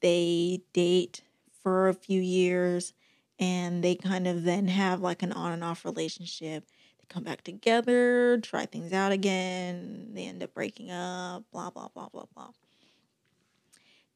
[0.00, 1.22] They date
[1.62, 2.92] for a few years
[3.38, 6.66] and they kind of then have like an on and off relationship
[6.98, 10.10] They come back together, try things out again.
[10.14, 12.50] They end up breaking up, blah, blah, blah, blah, blah.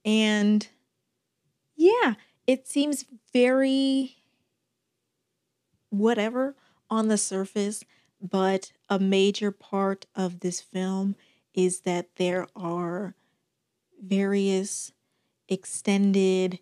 [0.05, 0.67] And
[1.77, 2.15] yeah,
[2.47, 4.17] it seems very
[5.91, 6.57] whatever
[6.91, 7.85] on the surface,
[8.21, 11.17] but a major part of this film
[11.55, 13.15] is that there are
[14.03, 14.93] various
[15.49, 16.59] extended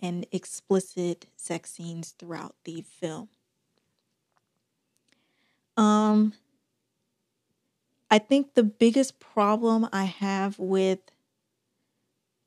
[0.00, 3.28] and explicit sex scenes throughout the film.
[5.76, 6.32] Um,
[8.10, 11.00] I think the biggest problem I have with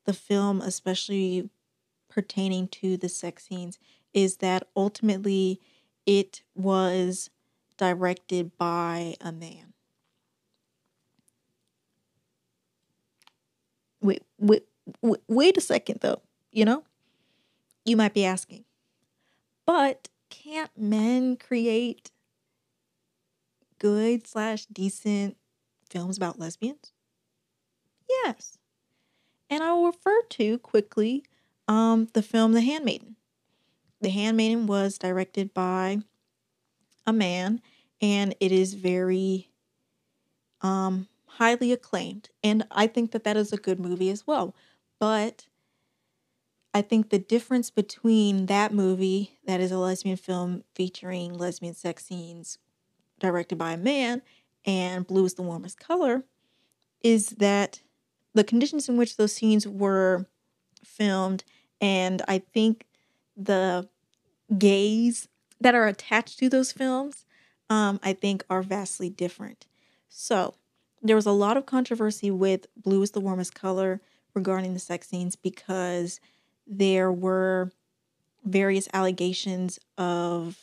[0.06, 1.50] the film, especially
[2.10, 3.80] pertaining to the sex scenes,
[4.14, 5.60] is that ultimately
[6.06, 7.30] it was
[7.84, 9.74] directed by a man.
[14.02, 14.64] Wait, wait,
[15.02, 16.86] wait, wait a second though, you know?
[17.84, 18.64] You might be asking,
[19.66, 22.12] but can't men create
[23.80, 25.36] good slash decent
[25.90, 26.94] films about lesbians?
[28.08, 28.58] Yes.
[29.50, 31.26] And I will refer to quickly
[31.68, 33.18] um, the film The Handmaiden,
[34.00, 36.00] The Handmaiden was directed by
[37.06, 37.62] a man,
[38.04, 39.50] and it is very
[40.60, 42.30] um, highly acclaimed.
[42.44, 44.54] And I think that that is a good movie as well.
[45.00, 45.48] But
[46.74, 52.06] I think the difference between that movie, that is a lesbian film featuring lesbian sex
[52.06, 52.58] scenes
[53.20, 54.22] directed by a man,
[54.66, 56.24] and Blue is the Warmest Color,
[57.04, 57.82] is that
[58.34, 60.26] the conditions in which those scenes were
[60.84, 61.46] filmed,
[61.80, 62.86] and I think
[63.38, 63.88] the
[64.58, 65.30] gaze
[65.62, 67.26] that are attached to those films,
[67.74, 69.66] um, I think are vastly different.
[70.08, 70.54] So
[71.02, 74.00] there was a lot of controversy with Blue is the Warmest Color
[74.36, 76.20] regarding the sex scenes because
[76.68, 77.72] there were
[78.46, 80.60] various allegations of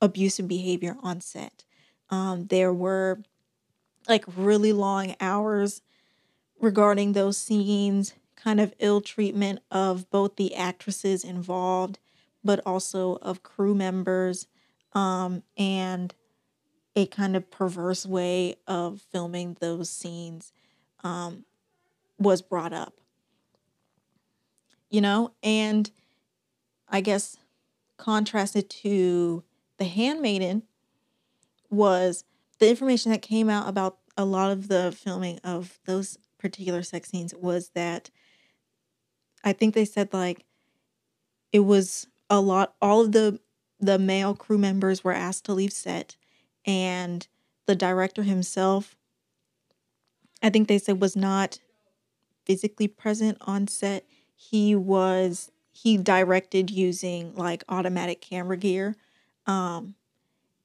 [0.00, 1.64] abusive behavior on set.
[2.10, 3.18] Um, there were
[4.08, 5.82] like really long hours
[6.60, 11.98] regarding those scenes, kind of ill treatment of both the actresses involved,
[12.44, 14.46] but also of crew members,
[14.98, 16.12] um, and
[16.96, 20.52] a kind of perverse way of filming those scenes
[21.04, 21.44] um,
[22.18, 22.94] was brought up.
[24.90, 25.88] You know, and
[26.88, 27.36] I guess
[27.96, 29.44] contrasted to
[29.76, 30.64] The Handmaiden
[31.70, 32.24] was
[32.58, 37.10] the information that came out about a lot of the filming of those particular sex
[37.10, 38.10] scenes was that
[39.44, 40.44] I think they said like
[41.52, 43.38] it was a lot all of the
[43.80, 46.16] the male crew members were asked to leave set
[46.66, 47.28] and
[47.66, 48.96] the director himself
[50.42, 51.58] I think they said was not
[52.46, 54.06] physically present on set.
[54.36, 58.96] He was he directed using like automatic camera gear
[59.46, 59.94] um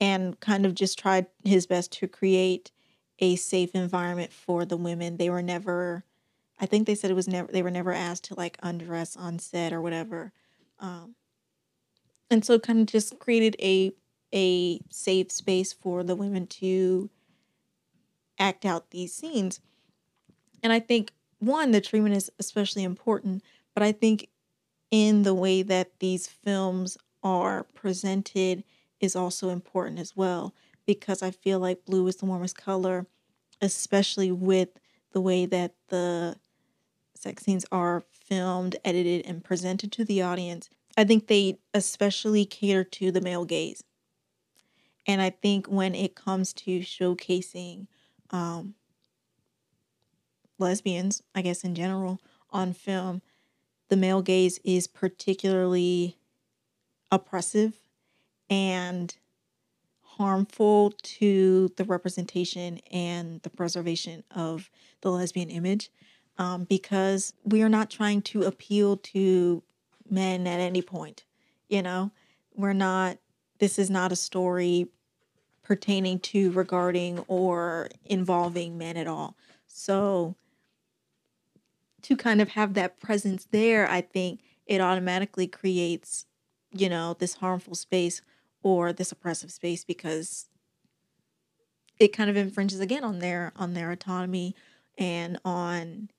[0.01, 2.71] and kind of just tried his best to create
[3.19, 5.17] a safe environment for the women.
[5.17, 6.05] They were never
[6.59, 9.39] I think they said it was never they were never asked to like undress on
[9.39, 10.33] set or whatever.
[10.79, 11.15] Um
[12.29, 13.91] and so kind of just created a
[14.33, 17.09] a safe space for the women to
[18.39, 19.59] act out these scenes.
[20.63, 23.43] And I think one, the treatment is especially important,
[23.73, 24.29] but I think
[24.91, 28.63] in the way that these films are presented
[28.99, 30.53] is also important as well
[30.85, 33.07] because I feel like blue is the warmest color,
[33.61, 34.69] especially with
[35.11, 36.37] the way that the
[37.15, 40.69] sex scenes are filmed, edited, and presented to the audience.
[40.97, 43.83] I think they especially cater to the male gaze.
[45.05, 47.87] And I think when it comes to showcasing
[48.29, 48.75] um,
[50.59, 52.19] lesbians, I guess in general,
[52.51, 53.21] on film,
[53.89, 56.17] the male gaze is particularly
[57.11, 57.79] oppressive
[58.49, 59.15] and
[60.01, 64.69] harmful to the representation and the preservation of
[65.01, 65.91] the lesbian image
[66.37, 69.63] um, because we are not trying to appeal to
[70.13, 71.23] men at any point.
[71.67, 72.11] You know,
[72.55, 73.17] we're not,
[73.59, 74.87] this is not a story
[75.63, 79.35] pertaining to, regarding, or involving men at all.
[79.67, 80.35] So,
[82.03, 86.25] to kind of have that presence there, I think it automatically creates,
[86.71, 88.21] you know, this harmful space
[88.61, 90.49] or this oppressive space because
[91.97, 94.55] it kind of infringes again on their on their autonomy
[94.97, 96.09] and on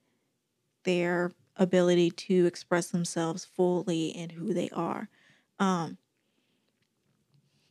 [0.84, 5.08] their ability to express themselves fully and who they are.
[5.58, 5.98] Um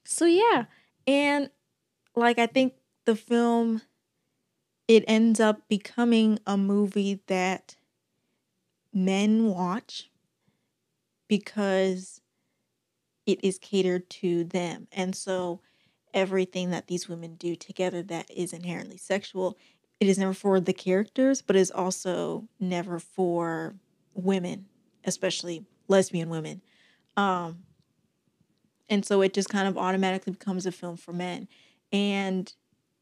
[0.06, 0.66] so yeah,
[1.08, 1.50] and
[2.16, 2.74] like I think
[3.06, 3.82] the film
[4.88, 7.78] it ends up becoming a movie that
[8.94, 10.10] men watch
[11.28, 12.22] because
[13.26, 14.88] it is catered to them.
[14.92, 15.62] And so
[16.14, 19.58] everything that these women do together that is inherently sexual,
[20.04, 23.74] it is never for the characters, but is also never for
[24.14, 24.66] women,
[25.06, 26.62] especially lesbian women.
[27.16, 27.60] Um,
[28.90, 31.48] and so it just kind of automatically becomes a film for men.
[31.94, 32.54] And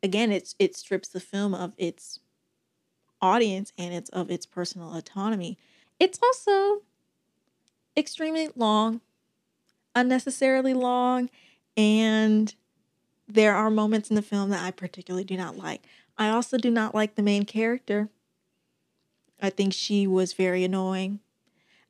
[0.04, 2.20] again, it's it strips the film of its
[3.20, 5.58] audience and it's of its personal autonomy.
[5.99, 6.84] It's also
[7.97, 9.02] extremely long
[9.95, 11.32] unnecessarily long
[11.76, 12.54] and
[13.28, 15.88] there are moments in the film that I particularly do not like.
[16.22, 18.09] I also do not like the main character.
[19.41, 21.19] I think she was very annoying.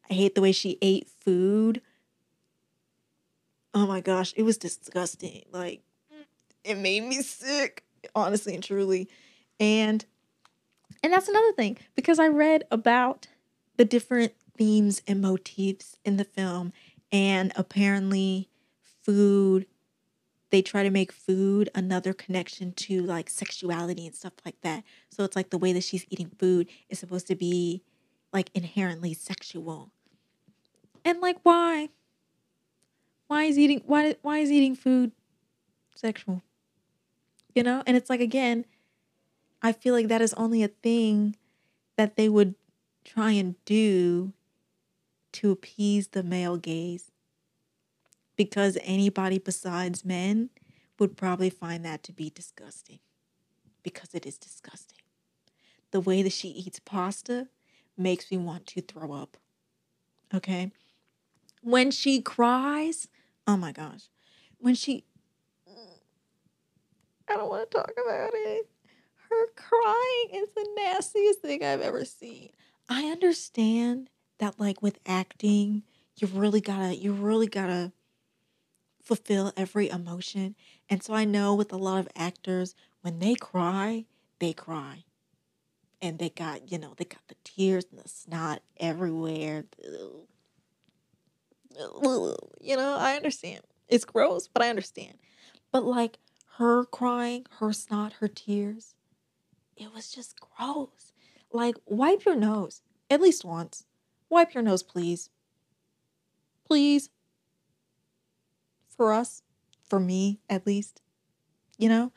[0.09, 1.81] I hate the way she ate food.
[3.73, 5.43] Oh my gosh, it was disgusting.
[5.51, 5.81] Like,
[6.63, 7.83] it made me sick,
[8.15, 9.09] honestly and truly.
[9.59, 10.05] And
[11.03, 13.27] and that's another thing because I read about
[13.75, 16.71] the different themes and motifs in the film
[17.11, 18.47] and apparently
[19.03, 19.65] food
[20.51, 25.23] they try to make food another connection to like sexuality and stuff like that so
[25.23, 27.81] it's like the way that she's eating food is supposed to be
[28.31, 29.91] like inherently sexual
[31.03, 31.89] and like why
[33.31, 35.13] why is eating why why is eating food
[35.95, 36.41] sexual?
[37.55, 37.83] You know?
[37.87, 38.65] And it's like again,
[39.61, 41.37] I feel like that is only a thing
[41.95, 42.55] that they would
[43.05, 44.33] try and do
[45.33, 47.10] to appease the male gaze.
[48.35, 50.49] Because anybody besides men
[50.99, 52.99] would probably find that to be disgusting.
[53.83, 54.99] Because it is disgusting.
[55.91, 57.47] The way that she eats pasta
[57.97, 59.37] makes me want to throw up.
[60.33, 60.71] Okay?
[61.61, 63.07] When she cries,
[63.47, 64.09] oh my gosh.
[64.57, 65.05] When she
[67.31, 68.69] I don't want to talk about it.
[69.29, 72.49] Her crying is the nastiest thing I've ever seen.
[72.89, 74.09] I understand
[74.39, 75.83] that like with acting,
[76.17, 77.93] you really gotta you really gotta
[79.03, 80.55] fulfill every emotion.
[80.89, 84.05] And so I know with a lot of actors, when they cry,
[84.39, 85.03] they cry.
[86.01, 89.65] And they got, you know, they got the tears and the snot everywhere.
[92.63, 93.61] You know, I understand.
[93.87, 95.13] It's gross, but I understand.
[95.71, 96.19] But like
[96.57, 98.93] her crying, her snot, her tears,
[99.77, 101.13] it was just gross.
[101.51, 103.85] Like, wipe your nose at least once.
[104.29, 105.29] Wipe your nose, please.
[106.65, 107.09] Please.
[109.01, 109.41] For us,
[109.83, 111.01] for me at least.
[111.79, 112.11] You know?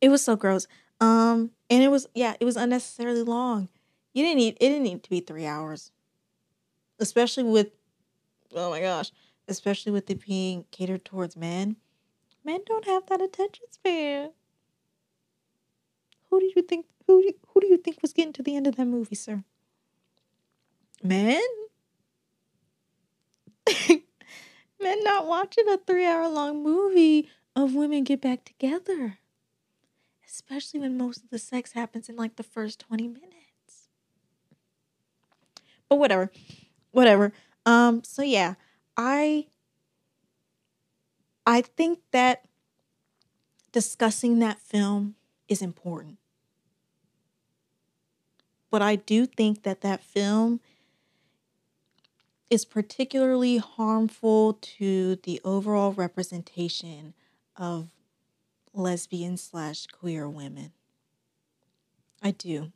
[0.00, 0.66] It was so gross.
[1.00, 3.68] Um, and it was yeah, it was unnecessarily long.
[4.12, 5.92] You didn't need it didn't need to be three hours.
[6.98, 7.68] Especially with
[8.56, 9.12] oh my gosh,
[9.46, 11.76] especially with it being catered towards men.
[12.44, 14.30] Men don't have that attention span.
[16.28, 18.66] Who do you think who do, who do you think was getting to the end
[18.66, 19.44] of that movie, sir?
[21.04, 21.40] Men?
[24.80, 29.18] Men not watching a 3-hour long movie of women get back together.
[30.26, 33.88] Especially when most of the sex happens in like the first 20 minutes.
[35.88, 36.30] But whatever.
[36.92, 37.32] Whatever.
[37.66, 38.54] Um so yeah,
[38.96, 39.46] I
[41.46, 42.44] I think that
[43.72, 45.16] discussing that film
[45.48, 46.18] is important.
[48.70, 50.60] But I do think that that film
[52.50, 57.14] is particularly harmful to the overall representation
[57.56, 57.90] of
[58.74, 60.72] lesbian slash queer women.
[62.22, 62.72] I do.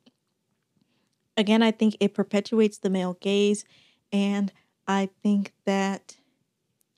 [1.37, 3.65] Again, I think it perpetuates the male gaze,
[4.13, 4.53] and
[4.87, 6.17] I think that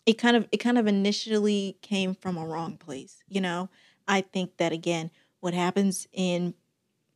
[0.06, 3.68] it kind of it kind of initially came from a wrong place you know
[4.08, 5.10] i think that again
[5.40, 6.54] what happens in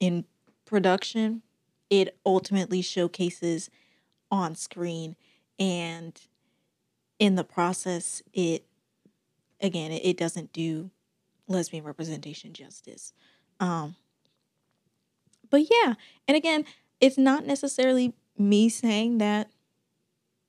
[0.01, 0.25] in
[0.67, 1.43] production
[1.89, 3.71] it ultimately showcases
[4.31, 5.17] on screen
[5.61, 6.21] and
[7.21, 8.65] in the process it
[9.61, 10.91] again it, it doesn't do
[11.47, 13.13] lesbian representation justice
[13.61, 13.95] um
[15.51, 15.95] but yeah
[16.27, 16.65] and again
[17.01, 19.51] it's not necessarily me saying that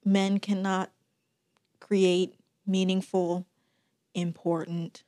[0.03, 0.91] men cannot
[1.79, 2.35] create
[2.65, 3.45] meaningful,
[4.13, 5.03] important.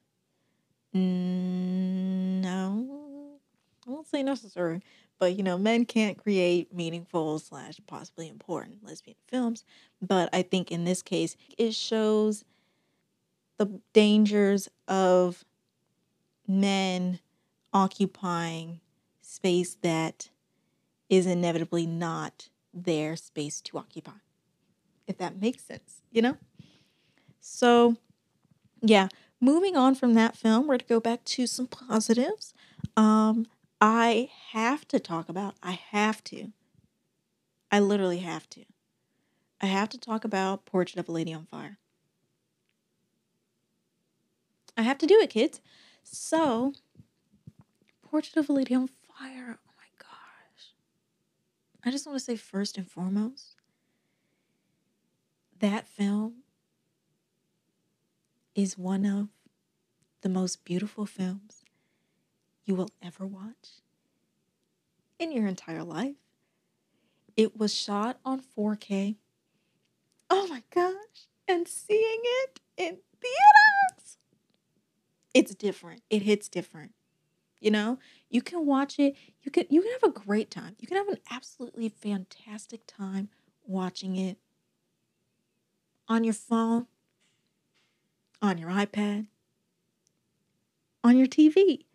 [0.93, 2.49] No,
[3.88, 4.82] I won't say necessary,
[5.20, 9.64] but you know, men can't create meaningful slash possibly important lesbian films.
[10.01, 12.43] But I think in this case, it shows
[13.57, 15.45] the dangers of
[16.47, 17.20] men
[17.74, 18.80] occupying
[19.22, 20.30] space that
[21.09, 24.11] is inevitably not their space to occupy.
[25.07, 26.38] If that makes sense, you know?
[27.39, 27.97] So,
[28.82, 29.09] yeah,
[29.39, 32.53] moving on from that film, we're to go back to some positives.
[32.95, 33.47] Um,
[33.82, 36.52] I have to talk about, I have to.
[37.72, 38.66] I literally have to.
[39.62, 41.78] I have to talk about Portrait of a Lady on Fire.
[44.78, 45.62] I have to do it, kids.
[46.04, 46.74] So,
[48.02, 49.58] Portrait of a Lady on Fire.
[49.68, 50.74] Oh my gosh.
[51.84, 53.56] I just want to say, first and foremost,
[55.60, 56.44] that film
[58.56, 59.30] is one of
[60.22, 61.62] the most beautiful films
[62.66, 63.82] you will ever watch
[65.20, 66.16] in your entire life.
[67.36, 69.16] It was shot on 4K.
[70.30, 71.28] Oh my gosh.
[71.47, 74.18] And seeing it in theaters,
[75.34, 76.01] it's different.
[76.09, 76.93] It hits different.
[77.59, 77.99] You know,
[78.30, 79.16] you can watch it.
[79.41, 80.76] You can you can have a great time.
[80.80, 83.30] You can have an absolutely fantastic time
[83.66, 84.38] watching it
[86.07, 86.88] on your phone
[88.43, 89.28] on your iPad,
[91.03, 91.86] on your TV.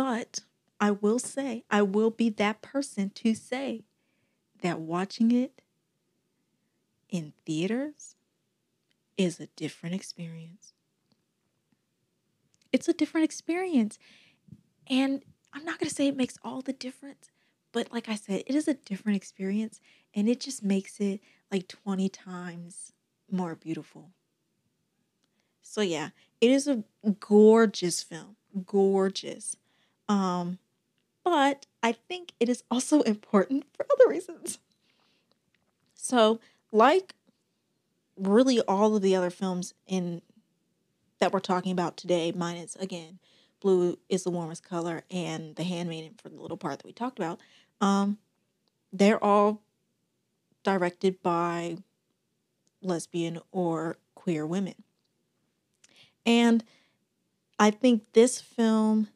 [0.00, 0.40] But
[0.80, 3.84] I will say, I will be that person to say
[4.62, 5.60] that watching it
[7.10, 8.16] in theaters
[9.18, 10.72] is a different experience.
[12.72, 13.98] It's a different experience.
[14.88, 15.22] And
[15.52, 17.30] I'm not going to say it makes all the difference,
[17.70, 19.80] but like I said, it is a different experience
[20.14, 21.20] and it just makes it
[21.52, 22.94] like 20 times
[23.30, 24.12] more beautiful
[25.62, 26.84] So yeah, it is a
[27.20, 28.36] gorgeous film.
[28.66, 29.56] Gorgeous.
[30.10, 30.58] Um,
[31.22, 34.58] but I think it is also important for other reasons.
[35.94, 36.40] So,
[36.72, 37.14] like
[38.16, 40.20] really all of the other films in
[41.20, 43.18] that we're talking about today, minus again,
[43.60, 47.18] blue is the warmest color and the handmaiden for the little part that we talked
[47.18, 47.38] about,
[47.80, 48.18] um,
[48.92, 49.62] they're all
[50.64, 51.76] directed by
[52.82, 54.74] lesbian or queer women.
[56.26, 56.64] And
[57.58, 59.08] I think this film,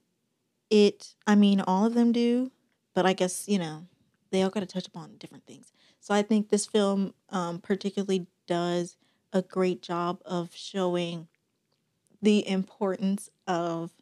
[0.74, 2.50] it, I mean, all of them do,
[2.94, 3.86] but I guess, you know,
[4.30, 5.72] they all got to touch upon different things.
[6.00, 8.96] So I think this film um, particularly does
[9.32, 11.28] a great job of showing
[12.20, 13.92] the importance of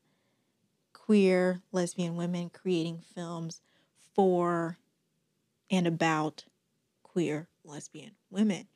[0.94, 3.60] queer lesbian women creating films
[4.14, 4.78] for
[5.70, 6.44] and about
[7.02, 8.66] queer lesbian women.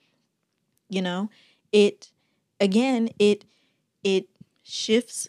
[0.88, 1.30] You know,
[1.72, 2.12] it
[2.60, 3.44] again, it
[4.04, 4.28] it
[4.62, 5.28] shifts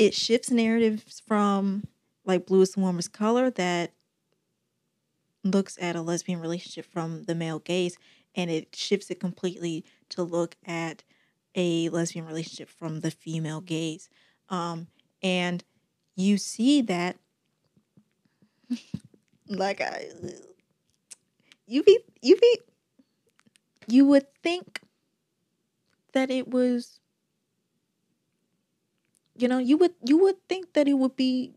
[0.00, 1.84] it shifts narratives from
[2.24, 3.92] like blue is the warmest color that
[5.44, 7.98] looks at a lesbian relationship from the male gaze
[8.34, 11.02] and it shifts it completely to look at
[11.54, 14.08] a lesbian relationship from the female gaze.
[14.48, 14.86] Um,
[15.22, 15.62] and
[16.16, 17.18] you see that
[19.48, 20.06] like i
[21.66, 22.58] you be you be
[23.86, 24.80] you would think
[26.12, 27.00] that it was
[29.40, 31.54] you know you would you would think that it would be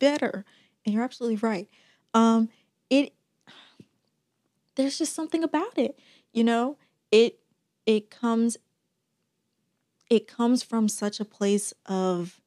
[0.00, 0.44] better
[0.86, 1.68] and you're absolutely right.
[2.14, 2.48] Um
[2.90, 3.14] it
[4.76, 5.98] there's just something about it
[6.32, 6.76] you know?
[7.12, 7.38] It
[7.86, 8.56] it comes
[10.10, 12.40] it comes from such a place of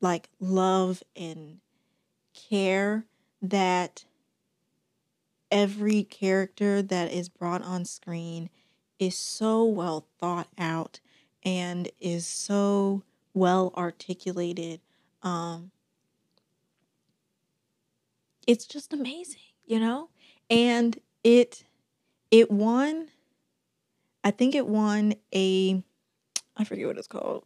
[0.00, 1.60] like love and
[2.34, 3.06] care
[3.42, 4.04] that
[5.50, 8.50] every character that is brought on screen
[8.98, 11.00] is so well thought out
[11.42, 13.02] and is so
[13.34, 14.80] well articulated
[15.22, 15.70] um
[18.46, 20.08] it's just amazing you know
[20.48, 21.64] and it
[22.30, 23.08] it won
[24.22, 25.82] i think it won a
[26.56, 27.44] i forget what it's called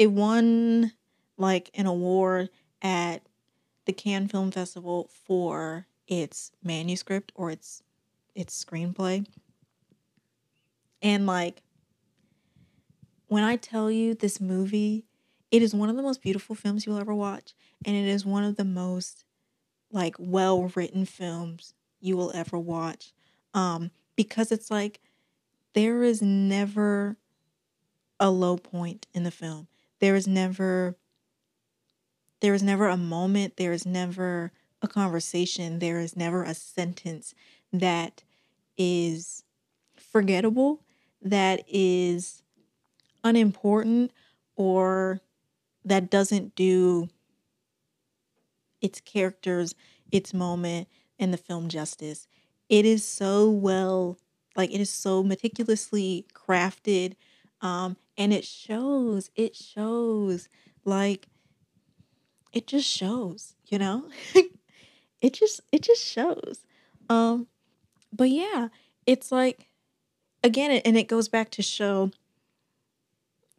[0.00, 0.92] it won
[1.36, 2.48] like an award
[2.80, 3.20] at
[3.84, 7.82] the Cannes Film Festival for its manuscript or its
[8.34, 9.26] its screenplay.
[11.02, 11.62] And like
[13.30, 15.04] when I tell you this movie,
[15.52, 17.54] it is one of the most beautiful films you'll ever watch
[17.84, 19.24] and it is one of the most
[19.92, 23.12] like well-written films you will ever watch.
[23.54, 25.00] Um because it's like
[25.74, 27.16] there is never
[28.18, 29.68] a low point in the film.
[30.00, 30.96] There is never
[32.40, 34.50] there is never a moment, there is never
[34.82, 37.32] a conversation, there is never a sentence
[37.72, 38.24] that
[38.76, 39.44] is
[39.96, 40.80] forgettable,
[41.22, 42.42] that is
[43.24, 44.12] unimportant,
[44.56, 45.20] or
[45.84, 47.08] that doesn't do
[48.80, 49.74] its characters,
[50.10, 52.26] its moment, and the film justice.
[52.68, 54.18] It is so well,
[54.56, 57.14] like, it is so meticulously crafted,
[57.60, 60.48] um, and it shows, it shows,
[60.84, 61.26] like,
[62.52, 64.04] it just shows, you know?
[65.20, 66.60] it just it just shows.
[67.08, 67.46] Um
[68.12, 68.68] but yeah,
[69.06, 69.68] it's like
[70.42, 72.10] again and it goes back to show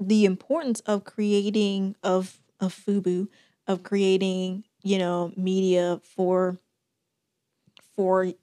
[0.02, 3.30] the importance of creating of of FUBU,
[3.68, 6.60] of creating, you know, media for
[7.96, 8.34] for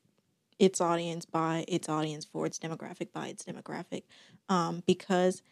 [0.59, 4.05] its audience by its audience for its demographic by its demographic
[4.49, 5.43] um because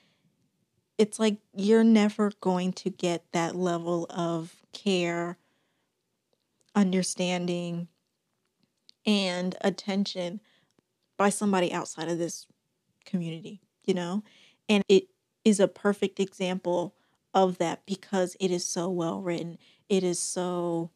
[0.98, 5.38] it's like you're never going to get that level of care,
[6.76, 7.88] understanding,
[9.04, 10.40] and attention
[11.16, 12.46] by somebody outside of this
[13.04, 14.24] community, you know?
[14.68, 15.04] And it
[15.46, 16.92] is a perfect example
[17.32, 19.58] of that because it is so well written.
[19.88, 20.90] It is so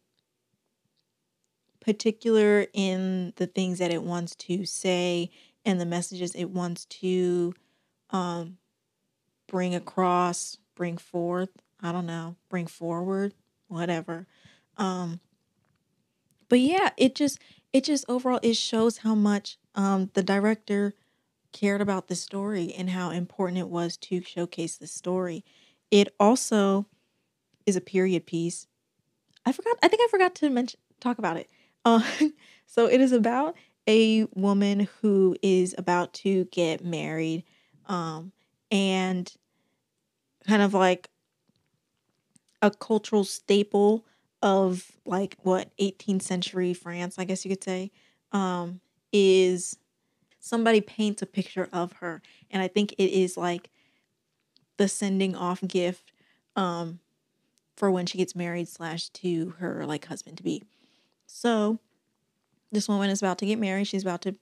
[1.81, 5.31] particular in the things that it wants to say
[5.65, 7.55] and the messages it wants to
[8.11, 8.59] um,
[9.47, 13.35] bring across, bring forth, I don't know, bring forward,
[13.69, 14.27] whatever.
[14.77, 15.21] Um
[16.49, 17.39] but yeah, it just
[17.73, 20.95] it just overall it shows how much um the director
[21.53, 25.45] cared about the story and how important it was to showcase the story.
[25.91, 26.87] It also
[27.67, 28.67] is a period piece.
[29.45, 31.49] I forgot I think I forgot to mention talk about it.
[31.85, 32.03] Uh,
[32.67, 33.57] so it is about
[33.89, 37.45] a woman who is about to get married
[37.87, 38.31] um
[38.71, 39.33] and
[40.47, 41.09] kind of like
[42.63, 44.05] a cultural staple
[44.43, 47.91] of like what 18th century France, I guess you could say,
[48.33, 48.81] um,
[49.13, 49.77] is
[50.41, 52.23] somebody paints a picture of her.
[52.51, 53.71] And I think it is like
[54.77, 56.13] the sending off gift
[56.57, 56.99] um,
[57.77, 60.65] for when she gets married slash to her like husband to be.
[61.27, 61.79] So
[62.73, 63.87] this woman is about to get married.
[63.87, 64.35] She's about to,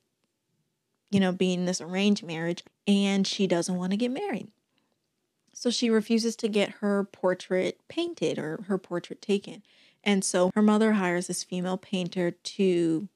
[1.10, 4.48] you know, be in this arranged marriage, and she doesn't want to get married.
[5.52, 9.62] So she refuses to get her portrait painted or her portrait taken.
[10.04, 13.08] And so her mother hires this female painter to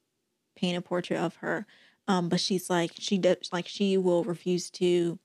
[0.55, 1.65] paint a portrait of her.
[2.07, 5.19] Um, but she's like she does like she will refuse to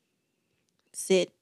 [0.93, 1.33] sit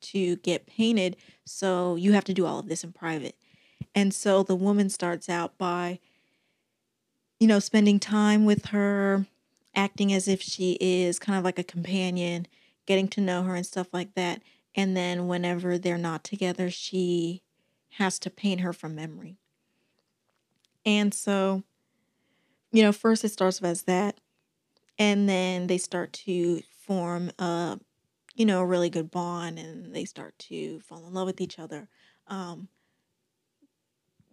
[0.00, 1.16] to get painted.
[1.44, 3.36] So you have to do all of this in private.
[3.94, 5.98] And so the woman starts out by,
[7.38, 9.26] you know, spending time with her,
[9.74, 12.46] acting as if she is kind of like a companion,
[12.86, 14.42] getting to know her and stuff like that.
[14.74, 17.42] And then whenever they're not together, she
[17.96, 19.36] has to paint her from memory.
[20.84, 21.62] And so,
[22.72, 24.18] you know, first it starts as that.
[24.98, 27.78] And then they start to form a,
[28.34, 31.58] you know, a really good bond and they start to fall in love with each
[31.58, 31.88] other.
[32.28, 32.68] Um,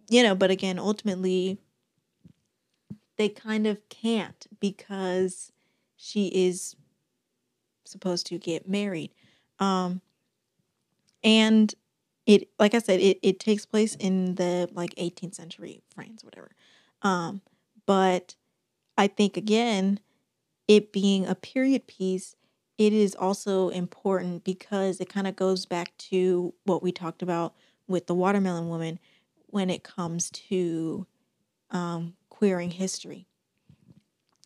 [0.08, 1.58] you know, but again, ultimately,
[3.16, 5.52] they kind of can't because
[5.96, 6.74] she is
[7.84, 9.10] supposed to get married.
[9.58, 10.00] Um,
[11.22, 11.74] and
[12.26, 16.50] it, like I said, it, it takes place in the like 18th century France, whatever.
[17.02, 17.42] Um,
[17.86, 18.36] but
[18.96, 20.00] I think again,
[20.70, 22.36] it being a period piece,
[22.78, 27.56] it is also important because it kind of goes back to what we talked about
[27.88, 29.00] with the watermelon woman
[29.48, 31.08] when it comes to
[31.72, 33.26] um, queering history.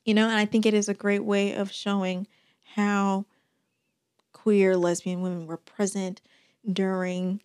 [0.07, 2.27] You know, and I think it is a great way of showing
[2.75, 3.27] how
[4.33, 6.23] queer lesbian women were present
[6.67, 7.43] during,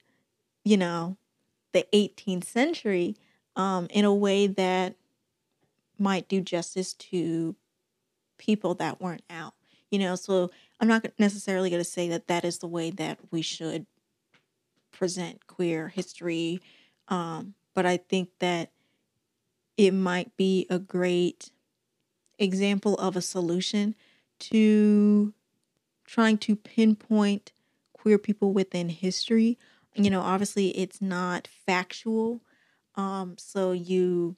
[0.64, 1.18] you know,
[1.74, 3.18] the 18th century
[3.58, 4.96] um, in a way that
[5.98, 7.58] might do justice to
[8.40, 9.54] people that weren't out.
[9.92, 13.20] You know, so I'm not necessarily going to say that that is the way that
[13.32, 13.86] we should
[14.92, 16.62] present queer history,
[17.08, 18.72] um, but I think that
[19.78, 21.52] it might be a great
[22.38, 23.96] example of a solution
[24.40, 25.34] to
[26.06, 27.52] trying to pinpoint
[27.94, 29.58] queer people within history.
[29.96, 32.42] You know, obviously it's not factual.
[32.96, 34.36] Um, so you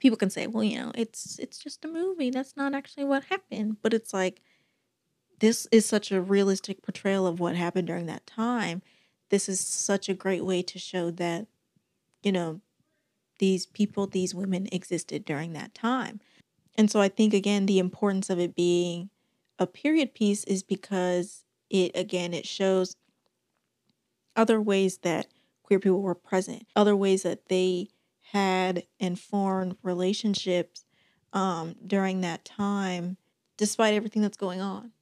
[0.00, 2.30] people can say, well, you know, it's it's just a movie.
[2.30, 3.78] That's not actually what happened.
[3.82, 4.42] But it's like
[5.40, 8.82] this is such a realistic portrayal of what happened during that time.
[9.30, 11.46] This is such a great way to show that,
[12.22, 12.60] you know,
[13.38, 16.20] these people, these women existed during that time.
[16.76, 19.10] And so I think again the importance of it being
[19.58, 22.96] a period piece is because it again it shows
[24.36, 25.26] other ways that
[25.62, 27.88] queer people were present, other ways that they
[28.32, 30.84] had and formed relationships
[31.32, 33.16] um, during that time,
[33.56, 34.92] despite everything that's going on,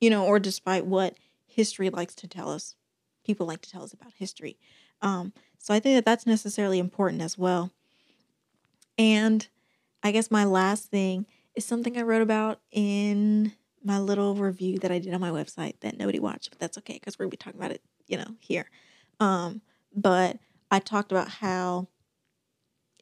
[0.00, 2.76] you know, or despite what history likes to tell us.
[3.24, 4.58] People like to tell us about history.
[5.00, 7.70] Um, so I think that that's necessarily important as well.
[8.98, 9.46] And
[10.02, 13.52] I guess my last thing is something I wrote about in
[13.82, 16.94] my little review that I did on my website that nobody watched, but that's okay
[16.94, 18.70] because we're gonna be talking about it, you know, here.
[19.20, 19.62] Um,
[19.94, 20.38] but
[20.70, 21.88] I talked about how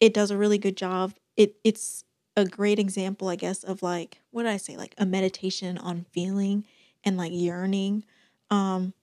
[0.02, 1.14] it does a really good job.
[1.38, 2.04] It it's
[2.36, 6.06] a great example, I guess, of like what did I say, like a meditation on
[6.12, 6.66] feeling
[7.04, 8.04] and like yearning.
[8.50, 8.94] Um,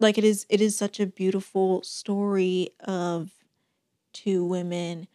[0.00, 3.30] like it is it is such a beautiful story of
[4.12, 5.08] two women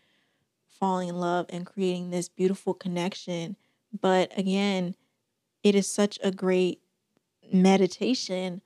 [0.67, 3.55] falling in love and creating this beautiful connection.
[4.01, 4.95] But again,
[5.63, 6.81] it is such a great
[7.51, 8.61] meditation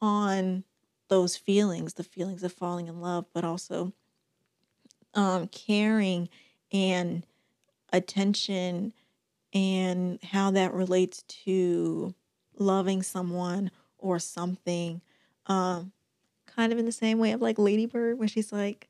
[0.00, 0.64] on
[1.08, 3.92] those feelings, the feelings of falling in love, but also
[5.14, 6.28] um, caring
[6.72, 7.26] and
[7.92, 8.92] attention
[9.52, 12.14] and how that relates to
[12.58, 15.00] loving someone or something.
[15.46, 15.92] Um,
[16.46, 18.88] kind of in the same way of like Ladybird, when she's like,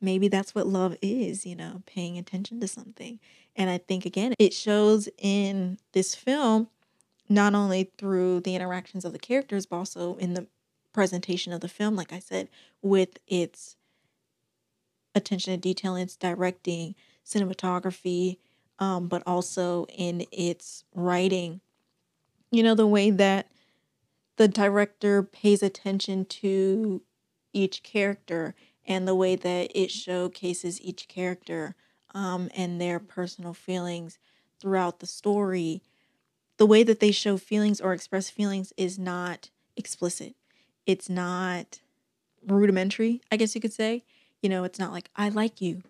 [0.00, 3.20] maybe that's what love is, you know, paying attention to something.
[3.56, 6.68] And I think, again, it shows in this film
[7.28, 10.46] not only through the interactions of the characters, but also in the
[10.92, 12.48] presentation of the film, like I said,
[12.82, 13.76] with its
[15.14, 16.94] attention to detail, in its directing,
[17.24, 18.38] cinematography,
[18.78, 21.60] um, but also in its writing.
[22.50, 23.48] You know, the way that
[24.36, 27.02] the director pays attention to
[27.52, 28.54] each character
[28.86, 31.76] and the way that it showcases each character
[32.14, 34.18] um, and their personal feelings
[34.60, 35.82] throughout the story
[36.60, 39.48] the way that they show feelings or express feelings is not
[39.78, 40.34] explicit.
[40.84, 41.80] It's not
[42.46, 44.04] rudimentary, I guess you could say.
[44.42, 45.82] You know, it's not like, I like you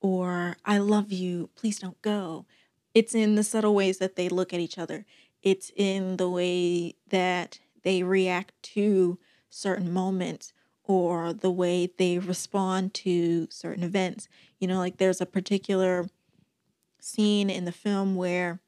[0.00, 2.46] or I love you, please don't go.
[2.94, 5.04] It's in the subtle ways that they look at each other,
[5.42, 9.18] it's in the way that they react to
[9.50, 10.52] certain moments
[10.84, 14.28] or the way they respond to certain events.
[14.58, 16.08] You know, like there's a particular
[17.00, 18.60] scene in the film where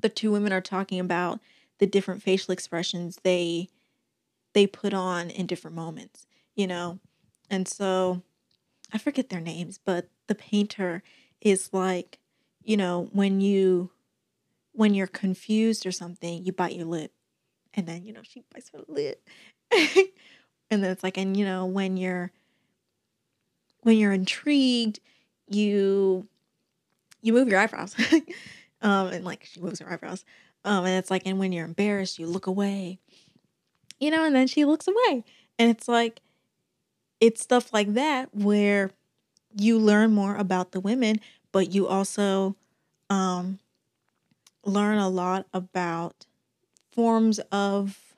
[0.00, 1.40] the two women are talking about
[1.78, 3.68] the different facial expressions they
[4.54, 6.98] they put on in different moments, you know.
[7.50, 8.22] And so
[8.92, 11.02] I forget their names, but the painter
[11.40, 12.18] is like,
[12.62, 13.90] you know, when you
[14.72, 17.12] when you're confused or something, you bite your lip.
[17.74, 19.26] And then, you know, she bites her lip.
[19.72, 22.32] and then it's like and you know, when you're
[23.80, 25.00] when you're intrigued,
[25.48, 26.26] you
[27.22, 27.94] you move your eyebrows.
[28.82, 30.24] um and like she moves her eyebrows.
[30.64, 32.98] Um and it's like and when you're embarrassed, you look away.
[34.00, 35.24] You know, and then she looks away.
[35.58, 36.20] And it's like
[37.20, 38.90] it's stuff like that where
[39.56, 41.20] you learn more about the women,
[41.52, 42.56] but you also
[43.10, 43.58] um,
[44.64, 46.26] learn a lot about
[46.92, 48.14] forms of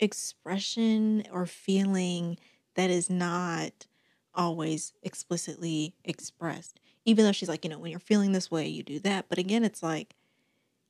[0.00, 2.38] expression or feeling
[2.74, 3.86] that is not
[4.34, 6.80] always explicitly expressed.
[7.04, 9.26] Even though she's like you know when you're feeling this way you do that.
[9.28, 10.14] But again it's like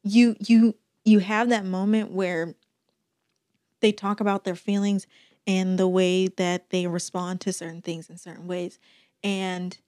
[0.02, 2.54] you you you have that moment where
[3.80, 5.06] they talk about their feelings
[5.46, 8.78] and the way that they respond to certain things in certain ways
[9.22, 9.78] and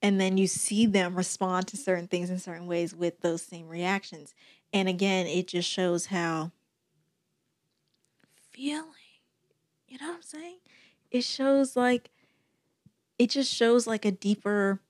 [0.00, 3.68] and then you see them respond to certain things in certain ways with those same
[3.68, 4.34] reactions
[4.72, 6.50] and again it just shows how
[8.50, 8.92] feeling
[9.88, 10.58] you know what i'm saying?
[11.10, 12.10] It shows like
[13.18, 14.80] it just shows like a deeper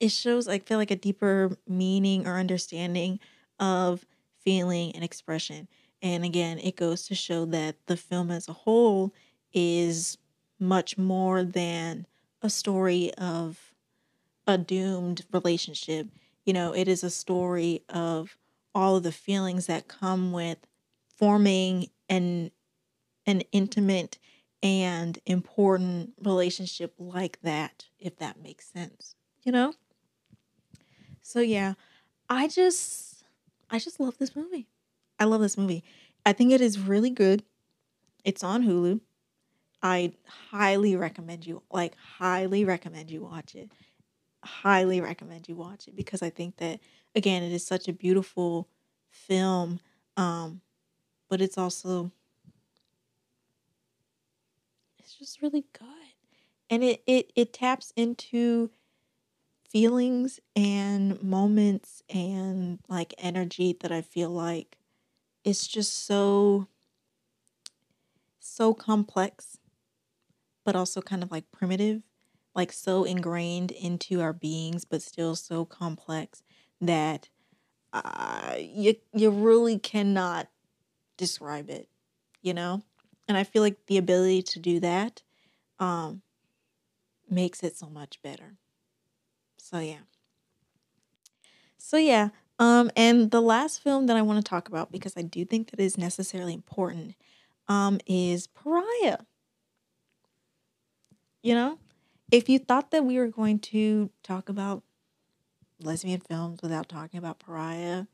[0.00, 3.20] it shows i feel like a deeper meaning or understanding
[3.60, 4.04] of
[4.40, 5.68] feeling and expression
[6.02, 9.12] and again it goes to show that the film as a whole
[9.52, 10.18] is
[10.58, 12.06] much more than
[12.42, 13.74] a story of
[14.46, 16.08] a doomed relationship.
[16.44, 18.36] You know, it is a story of
[18.74, 20.58] all of the feelings that come with
[21.08, 22.50] forming an
[23.26, 24.18] an intimate
[24.62, 29.14] and important relationship like that, if that makes sense.
[29.44, 29.74] You know?
[31.22, 31.74] So yeah,
[32.28, 33.24] I just
[33.70, 34.66] I just love this movie.
[35.18, 35.84] I love this movie.
[36.24, 37.42] I think it is really good.
[38.24, 39.00] It's on Hulu.
[39.82, 40.12] I
[40.50, 43.70] highly recommend you, like, highly recommend you watch it.
[44.44, 46.80] Highly recommend you watch it because I think that,
[47.14, 48.68] again, it is such a beautiful
[49.10, 49.80] film,
[50.16, 50.62] um,
[51.28, 52.12] but it's also,
[54.98, 55.88] it's just really good.
[56.70, 58.70] And it, it, it taps into
[59.68, 64.77] feelings and moments and like energy that I feel like
[65.44, 66.66] it's just so
[68.40, 69.58] so complex
[70.68, 72.02] but also kind of like primitive,
[72.54, 76.42] like so ingrained into our beings, but still so complex
[76.78, 77.30] that
[77.94, 80.46] uh, you you really cannot
[81.16, 81.88] describe it,
[82.42, 82.82] you know.
[83.26, 85.22] And I feel like the ability to do that
[85.78, 86.20] um,
[87.30, 88.58] makes it so much better.
[89.56, 90.04] So yeah.
[91.78, 92.28] So yeah.
[92.58, 95.70] Um, and the last film that I want to talk about because I do think
[95.70, 97.14] that is necessarily important
[97.68, 99.18] um, is Pariah.
[101.42, 101.78] You know,
[102.32, 104.82] if you thought that we were going to talk about
[105.80, 108.06] lesbian films without talking about Pariah,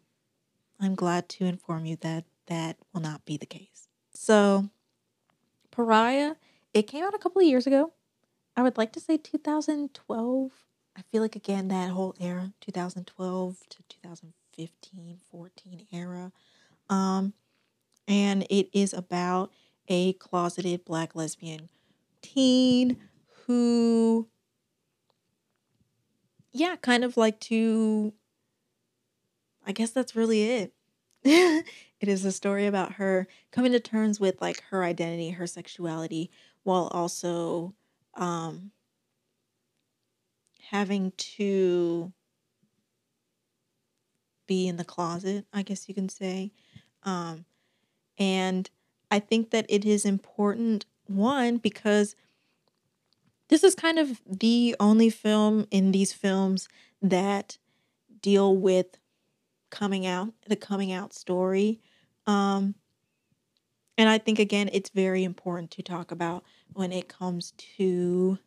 [0.78, 3.88] I'm glad to inform you that that will not be the case.
[4.12, 4.68] So,
[5.70, 6.34] Pariah,
[6.74, 7.92] it came out a couple of years ago.
[8.56, 10.52] I would like to say 2012.
[10.96, 16.32] I feel like again that whole era, 2012 to 2015, 14 era.
[16.88, 17.34] Um
[18.06, 19.52] and it is about
[19.88, 21.68] a closeted black lesbian
[22.22, 22.96] teen
[23.46, 24.28] who
[26.52, 28.12] yeah, kind of like to
[29.66, 30.74] I guess that's really it.
[31.24, 31.64] it
[32.08, 36.30] is a story about her coming to terms with like her identity, her sexuality
[36.62, 37.74] while also
[38.14, 38.70] um
[40.70, 42.12] having to
[44.46, 46.52] be in the closet, I guess you can say.
[47.02, 47.44] Um
[48.18, 48.70] and
[49.10, 52.14] I think that it is important one because
[53.48, 56.68] this is kind of the only film in these films
[57.02, 57.58] that
[58.20, 58.98] deal with
[59.70, 61.80] coming out, the coming out story.
[62.26, 62.74] Um,
[63.98, 68.38] and I think, again, it's very important to talk about when it comes to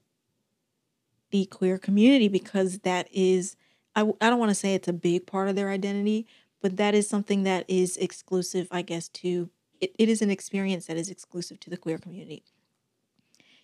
[1.31, 3.55] the queer community because that is,
[3.95, 6.27] I, I don't want to say it's a big part of their identity,
[6.61, 9.49] but that is something that is exclusive, I guess, to
[9.79, 12.43] it, it is an experience that is exclusive to the queer community.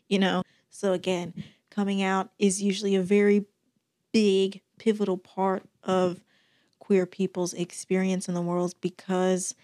[0.08, 1.34] You know, so again,
[1.70, 3.46] coming out is usually a very
[4.12, 6.24] big, pivotal part of
[6.80, 9.56] queer people's experience in the world because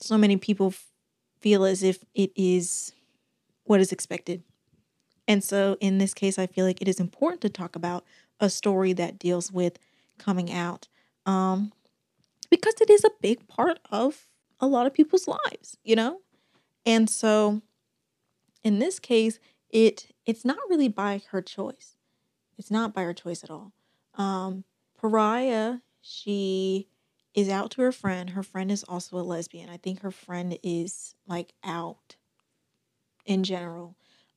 [0.00, 0.74] so many people
[1.40, 2.92] feel as if it is
[3.64, 4.42] what is expected.
[5.28, 8.04] And so in this case, I feel like it is important to talk about
[8.40, 9.78] a story that deals with
[10.18, 10.88] coming out
[11.24, 11.72] um,
[12.50, 14.28] because it is a big part of
[14.60, 16.20] a lot of people's lives, you know?
[16.84, 17.62] And so
[18.62, 19.38] in this case,
[19.70, 21.96] it it's not really by her choice.
[22.58, 23.72] It's not by her choice at all.
[24.14, 24.64] Um,
[24.98, 26.88] Pariah, she
[27.34, 28.30] is out to her friend.
[28.30, 29.68] Her friend is also a lesbian.
[29.68, 32.16] I think her friend is like out
[33.26, 33.96] in general.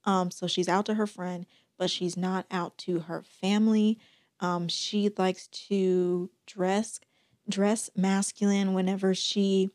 [0.10, 1.46] Um, so she's out to her friend,
[1.78, 4.00] but she's not out to her family.
[4.40, 7.00] Um, she likes to dress
[7.48, 9.70] dress masculine whenever she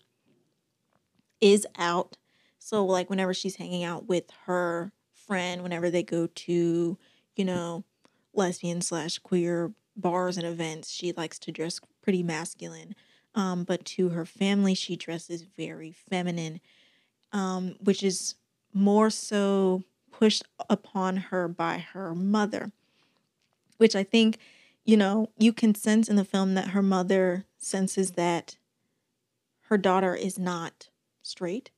[1.40, 2.16] is out.
[2.58, 6.98] So like whenever she's hanging out with her friend, whenever they go to,
[7.36, 7.84] you know,
[8.32, 12.96] lesbian slash queer bars and events, she likes to dress pretty masculine.
[13.36, 16.60] Um, but to her family, she dresses very feminine,
[17.32, 18.34] um, which is
[18.72, 19.84] more so
[20.18, 22.70] pushed upon her by her mother,
[23.78, 24.38] which I think,
[24.84, 28.56] you know, you can sense in the film that her mother senses that
[29.62, 30.88] her daughter is not
[31.22, 31.70] straight.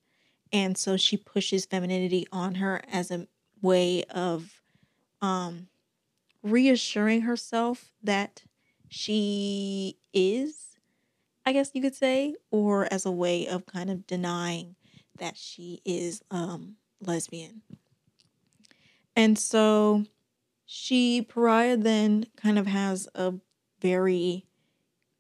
[0.53, 3.27] And so she pushes femininity on her as a
[3.63, 4.61] way of
[5.23, 5.69] um,
[6.43, 8.43] reassuring herself that
[8.89, 10.77] she is,
[11.45, 14.77] I guess you could say, or as a way of kind of denying
[15.19, 17.63] that she is um, lesbian.
[19.17, 20.05] And so
[20.67, 23.35] she, Pariah, then kind of has a
[23.81, 24.47] very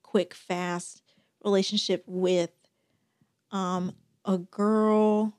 [0.02, 1.02] quick, fast
[1.42, 2.50] relationship with
[3.50, 3.94] um,
[4.24, 5.34] a girl,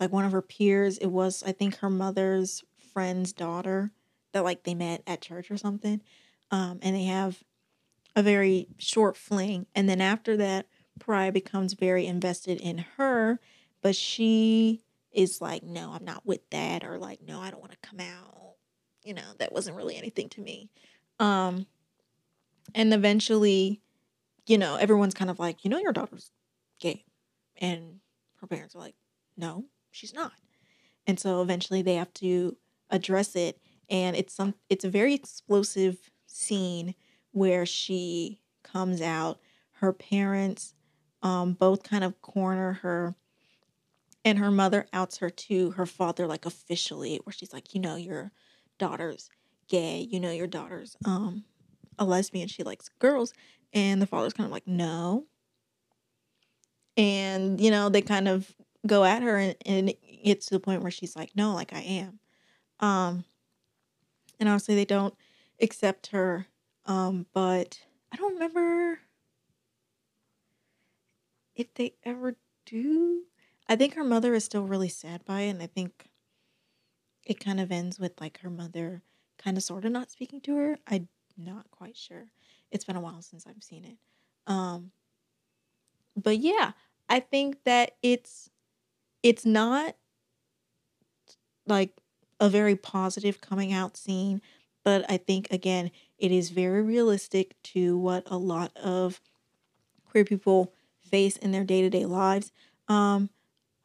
[0.00, 0.96] like one of her peers.
[0.98, 3.92] It was, I think, her mother's friend's daughter
[4.32, 6.00] that like they met at church or something.
[6.50, 7.42] Um, and they have
[8.16, 9.66] a very short fling.
[9.74, 10.66] And then after that,
[10.98, 13.40] Pariah becomes very invested in her,
[13.82, 14.82] but she
[15.12, 18.00] is like, no, I'm not with that, or like, no, I don't want to come
[18.00, 18.54] out.
[19.04, 20.70] You know, that wasn't really anything to me.
[21.18, 21.66] Um,
[22.74, 23.80] and eventually,
[24.46, 26.30] you know, everyone's kind of like, you know, your daughter's
[26.78, 27.04] gay.
[27.56, 28.00] And
[28.40, 28.94] her parents are like,
[29.36, 30.32] no, she's not.
[31.06, 32.56] And so eventually they have to
[32.90, 33.58] address it.
[33.88, 36.94] And it's some it's a very explosive scene
[37.32, 39.40] where she comes out.
[39.72, 40.74] Her parents
[41.22, 43.14] um, both kind of corner her
[44.24, 47.96] and her mother outs her to her father like officially where she's like you know
[47.96, 48.32] your
[48.78, 49.30] daughter's
[49.68, 51.44] gay you know your daughter's um
[51.98, 53.32] a lesbian she likes girls
[53.72, 55.26] and the father's kind of like no.
[56.96, 58.52] And you know they kind of
[58.86, 61.72] go at her and, and it gets to the point where she's like no like
[61.72, 62.18] i am.
[62.80, 63.24] Um
[64.38, 65.14] and obviously they don't
[65.60, 66.46] accept her
[66.86, 67.78] um but
[68.10, 68.98] i don't remember
[71.54, 73.24] if they ever do
[73.70, 76.10] I think her mother is still really sad by it, and I think
[77.24, 79.02] it kind of ends with like her mother
[79.38, 80.78] kind of sort of not speaking to her.
[80.86, 82.26] I'm not quite sure.
[82.70, 83.96] It's been a while since I've seen it.
[84.46, 84.92] Um
[86.16, 86.72] but yeah,
[87.08, 88.50] I think that it's
[89.22, 89.96] it's not
[91.66, 91.90] like
[92.38, 94.40] a very positive coming out scene,
[94.82, 99.20] but I think again, it is very realistic to what a lot of
[100.04, 102.52] queer people face in their day-to-day lives.
[102.88, 103.30] Um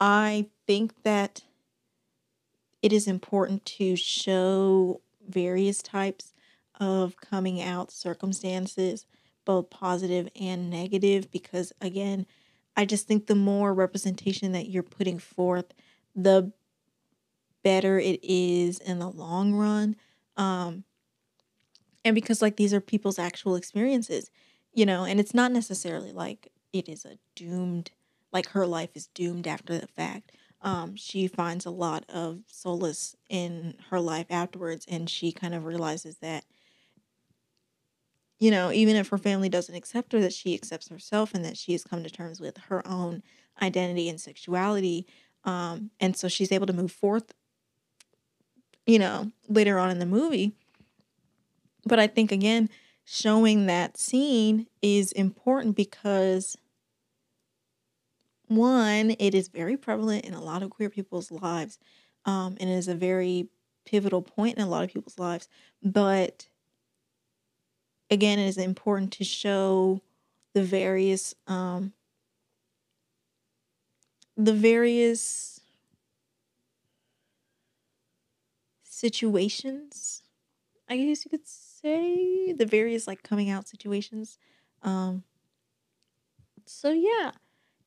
[0.00, 1.42] I think that
[2.82, 6.34] it is important to show various types
[6.78, 9.06] of coming out circumstances,
[9.44, 12.26] both positive and negative, because again,
[12.76, 15.72] I just think the more representation that you're putting forth,
[16.14, 16.52] the
[17.62, 19.96] better it is in the long run.
[20.36, 20.84] Um,
[22.04, 24.30] and because like these are people's actual experiences,
[24.74, 27.90] you know, and it's not necessarily like it is a doomed
[28.36, 30.30] like her life is doomed after the fact.
[30.60, 35.64] Um, she finds a lot of solace in her life afterwards, and she kind of
[35.64, 36.44] realizes that,
[38.38, 41.56] you know, even if her family doesn't accept her, that she accepts herself and that
[41.56, 43.22] she has come to terms with her own
[43.62, 45.06] identity and sexuality.
[45.44, 47.32] Um, and so she's able to move forth,
[48.84, 50.52] you know, later on in the movie.
[51.86, 52.68] But I think, again,
[53.06, 56.54] showing that scene is important because
[58.48, 61.78] one, it is very prevalent in a lot of queer people's lives,
[62.24, 63.48] um, and it is a very
[63.84, 65.48] pivotal point in a lot of people's lives.
[65.82, 66.48] But
[68.10, 70.02] again, it is important to show
[70.54, 71.92] the various um,
[74.36, 75.60] the various
[78.82, 80.22] situations.
[80.88, 84.38] I guess you could say the various like coming out situations.
[84.82, 85.24] Um,
[86.64, 87.32] so yeah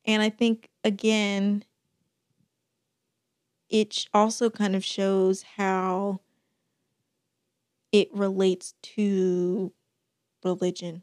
[0.04, 1.64] and I think again,
[3.68, 6.20] it also kind of shows how
[7.92, 9.72] it relates to
[10.44, 11.02] religion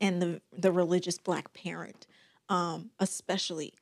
[0.00, 2.06] and the the religious black parent
[2.48, 3.72] um especially.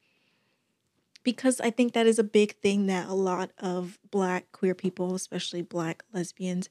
[1.23, 5.15] Because I think that is a big thing that a lot of black queer people,
[5.15, 6.69] especially black lesbians,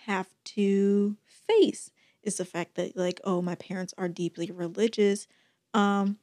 [0.00, 1.90] have to face
[2.22, 5.26] is the fact that like oh my parents are deeply religious
[5.74, 6.18] um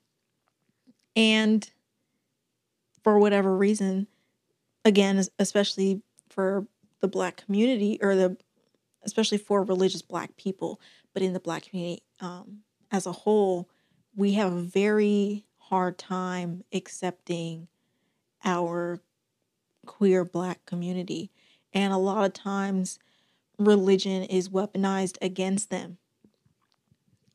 [1.16, 1.72] and
[3.04, 4.08] for whatever reason
[4.86, 6.66] again especially for
[7.02, 8.38] the black community or the
[9.04, 10.80] especially for religious black people
[11.14, 12.60] but in the black community um
[12.92, 13.70] as a whole
[14.16, 17.68] we have a very hard time accepting
[18.44, 19.02] our
[19.86, 21.32] queer black community.
[21.74, 23.00] And a lot of times
[23.58, 25.98] religion is weaponized against them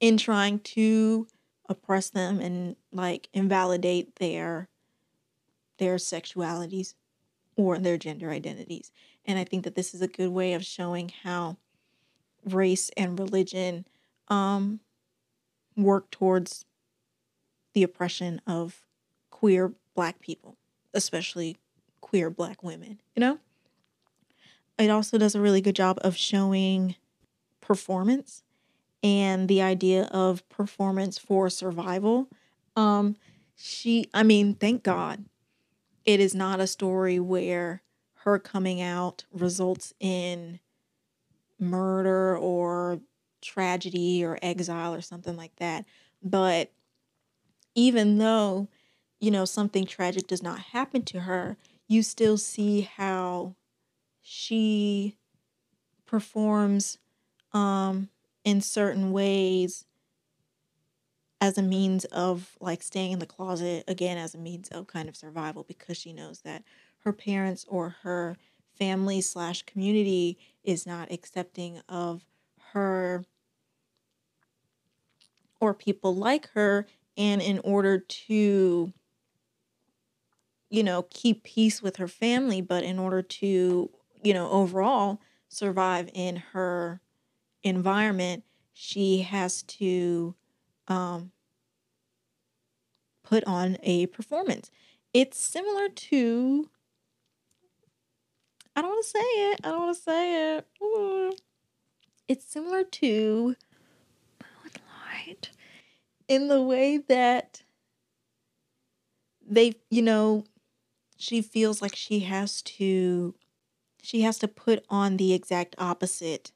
[0.01, 1.27] in trying to
[1.69, 4.69] oppress them and like invalidate their
[5.79, 6.95] their sexualities
[7.57, 8.91] or their gender identities.
[9.25, 11.57] And I think that this is a good way of showing how
[12.45, 13.85] race and religion
[14.29, 14.81] um,
[15.77, 16.65] work towards
[17.75, 18.87] the oppression of
[19.31, 20.57] queer black people,
[20.95, 21.57] especially
[22.01, 23.39] queer black women, you know?
[24.79, 26.95] It also does a really good job of showing
[27.61, 28.43] performance
[29.03, 32.29] and the idea of performance for survival.
[32.77, 33.17] Um,
[33.55, 35.25] she, I mean, thank God
[36.05, 37.83] it is not a story where
[38.23, 40.61] her coming out results in
[41.59, 43.01] murder or
[43.41, 45.85] tragedy or exile or something like that.
[46.23, 46.73] But
[47.75, 48.69] even though,
[49.21, 51.57] you know, something tragic does not happen to her,
[51.87, 53.55] you still see how
[54.21, 55.17] she
[56.07, 56.99] performs
[57.53, 58.09] um,
[58.45, 59.85] in certain ways
[61.41, 65.09] as a means of like staying in the closet again as a means of kind
[65.09, 66.65] of survival because she knows that
[67.01, 68.37] her parents or her
[68.77, 72.25] family slash community is not accepting of
[72.73, 73.25] her
[75.61, 76.87] or people like her.
[77.17, 78.93] And in order to
[80.71, 83.91] you know keep peace with her family but in order to
[84.23, 87.01] you know overall survive in her
[87.63, 90.35] environment she has to
[90.87, 91.33] um,
[93.25, 94.71] put on a performance.
[95.13, 96.69] It's similar to
[98.77, 100.67] i don't want to say it i don't want to say it.
[100.81, 101.33] Ooh.
[102.29, 103.57] it's similar to
[104.41, 105.51] Moonlight.
[106.29, 107.63] In the way that
[109.45, 110.45] they you know
[111.17, 113.35] she feels like she has to
[114.03, 116.53] she has to put on the exact opposite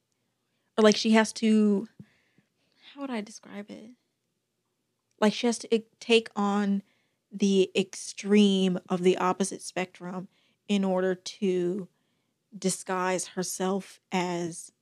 [0.76, 1.88] or like she has to
[2.94, 3.90] how would i describe it?
[5.20, 6.82] Like she has to take on
[7.30, 10.28] the extreme of the opposite spectrum
[10.68, 11.88] in order to
[12.56, 14.72] disguise herself as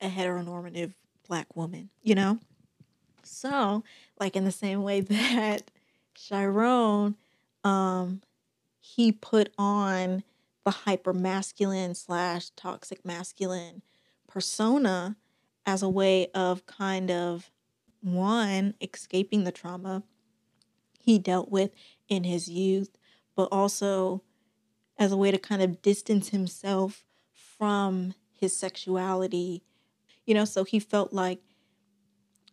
[0.00, 0.94] a heteronormative
[1.28, 2.38] black woman you know?
[3.22, 3.84] So
[4.18, 5.70] like in the same way that
[6.14, 7.16] Chiron
[7.64, 8.22] um
[8.80, 10.24] he put on
[10.64, 13.82] the hyper masculine slash toxic masculine
[14.28, 15.16] persona
[15.66, 17.50] as a way of kind of
[18.00, 20.02] one escaping the trauma
[20.98, 21.70] he dealt with
[22.08, 22.96] in his youth
[23.36, 24.22] but also
[24.98, 29.62] as a way to kind of distance himself from his sexuality
[30.26, 31.40] you know so he felt like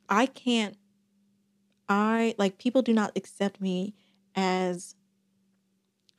[0.07, 0.77] i can't
[1.87, 3.93] i like people do not accept me
[4.35, 4.95] as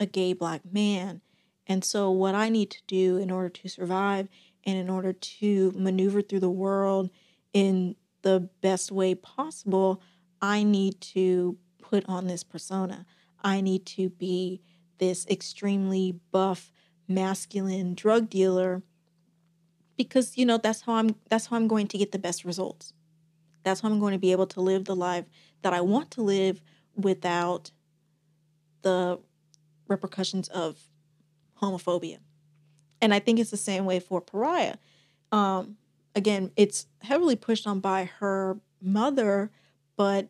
[0.01, 1.21] a gay black man.
[1.67, 4.29] And so, what I need to do in order to survive
[4.65, 7.11] and in order to maneuver through the world
[7.53, 10.03] in the best way possible,
[10.41, 13.07] I need to put on this persona.
[13.43, 14.61] I need to be
[14.99, 16.71] this extremely buff,
[17.09, 18.83] masculine drug dealer
[19.97, 22.95] because you know that's how I'm that's how I'm going to get the best results.
[23.65, 25.27] That's how I'm going to be able to live the life
[25.61, 26.63] that I want to live
[26.97, 27.71] without
[28.81, 29.19] the
[29.89, 30.79] repercussions of
[31.61, 32.19] homophobia.
[33.01, 34.77] And I think it's the same way for Pariah.
[35.33, 35.77] Um,
[36.15, 39.51] again, it's heavily pushed on by her mother,
[39.97, 40.29] but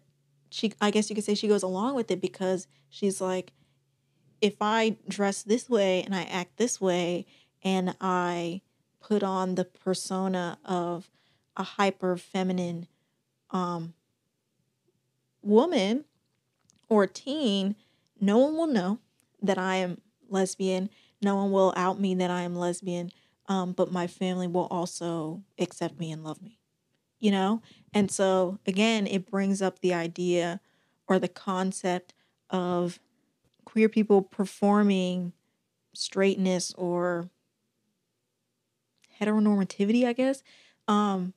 [0.50, 3.52] she, I guess you could say she goes along with it because she's like,
[4.40, 7.26] if I dress this way and I act this way
[7.62, 8.62] and I
[9.00, 11.10] put on the persona of
[11.56, 12.86] a hyper feminine
[13.50, 13.94] um,
[15.42, 16.04] woman
[16.88, 17.76] or teen,
[18.20, 18.98] no one will know
[19.42, 20.90] that I am lesbian.
[21.22, 23.10] No one will out me that I am lesbian.
[23.48, 26.60] Um, but my family will also accept me and love me,
[27.18, 27.62] you know?
[27.92, 30.60] And so, again, it brings up the idea
[31.08, 32.14] or the concept
[32.50, 33.00] of
[33.64, 35.32] queer people performing
[35.94, 37.30] straightness or
[39.20, 40.42] heteronormativity, I guess,
[40.88, 41.34] um,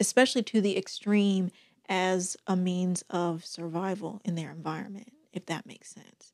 [0.00, 1.50] especially to the extreme
[1.88, 6.32] as a means of survival in their environment, if that makes sense.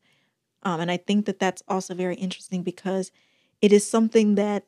[0.63, 3.11] Um, and I think that that's also very interesting because
[3.61, 4.67] it is something that,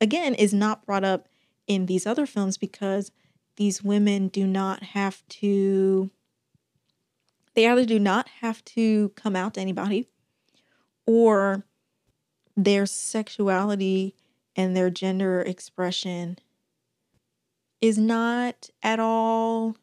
[0.00, 1.28] again, is not brought up
[1.66, 3.10] in these other films because
[3.56, 6.10] these women do not have to,
[7.54, 10.08] they either do not have to come out to anybody
[11.06, 11.64] or
[12.56, 14.14] their sexuality
[14.54, 16.38] and their gender expression
[17.80, 19.76] is not at all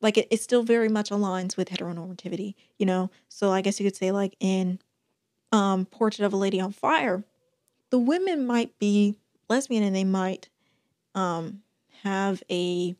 [0.00, 3.10] like it, it still very much aligns with heteronormativity, you know?
[3.28, 4.78] So I guess you could say like in
[5.52, 7.24] um Portrait of a Lady on Fire,
[7.90, 9.16] the women might be
[9.48, 10.48] lesbian and they might
[11.14, 11.62] um
[12.02, 12.96] have a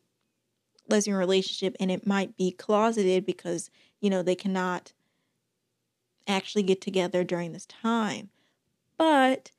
[0.89, 3.69] lesbian relationship and it might be closeted because,
[3.99, 4.93] you know, they cannot
[6.27, 8.29] actually get together during this time.
[8.97, 9.51] But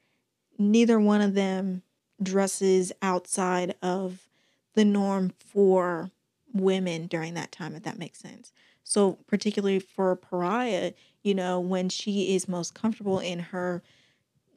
[0.58, 1.82] neither one of them
[2.22, 4.28] dresses outside of
[4.74, 6.10] the norm for
[6.58, 8.52] women during that time, if that makes sense.
[8.84, 13.82] So, particularly for Pariah, you know, when she is most comfortable in her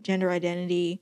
[0.01, 1.01] gender identity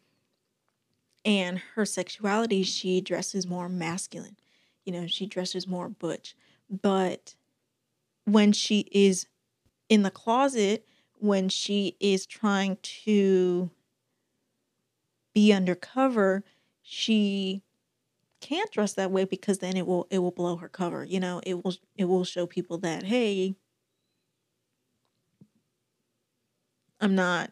[1.23, 4.37] and her sexuality, she dresses more masculine.
[4.85, 6.35] You know, she dresses more butch.
[6.69, 7.35] But
[8.25, 9.27] when she is
[9.89, 10.87] in the closet,
[11.19, 13.69] when she is trying to
[15.33, 16.43] be undercover,
[16.81, 17.61] she
[18.41, 21.03] can't dress that way because then it will it will blow her cover.
[21.03, 23.55] You know, it will it will show people that hey,
[26.99, 27.51] I'm not,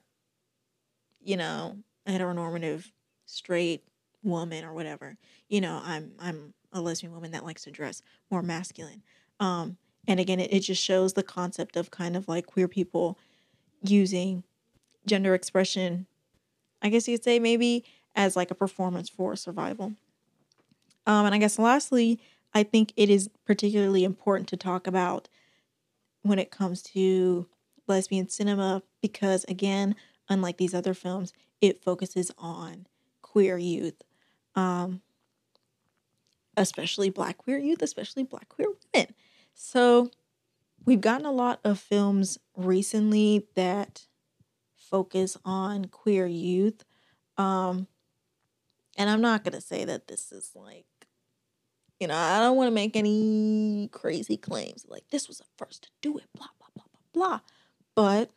[1.21, 2.91] you know, a heteronormative
[3.25, 3.83] straight
[4.23, 5.17] woman or whatever.
[5.49, 9.03] You know, I'm I'm a lesbian woman that likes to dress more masculine.
[9.39, 9.77] Um,
[10.07, 13.17] and again, it, it just shows the concept of kind of like queer people
[13.81, 14.43] using
[15.05, 16.07] gender expression,
[16.81, 17.85] I guess you could say maybe
[18.15, 19.93] as like a performance for survival.
[21.07, 22.19] Um, and I guess lastly,
[22.53, 25.29] I think it is particularly important to talk about
[26.21, 27.47] when it comes to
[27.87, 29.95] lesbian cinema because, again,
[30.29, 32.85] unlike these other films, it focuses on
[33.21, 34.03] queer youth,
[34.55, 35.01] um,
[36.57, 39.13] especially black queer youth, especially black queer women.
[39.53, 40.11] So
[40.85, 44.07] we've gotten a lot of films recently that
[44.75, 46.83] focus on queer youth.
[47.37, 47.87] Um,
[48.97, 50.85] and I'm not going to say that this is like
[51.99, 55.83] you know, I don't want to make any crazy claims like this was the first
[55.83, 57.39] to do it, blah, blah, blah, blah, blah.
[57.95, 58.29] But,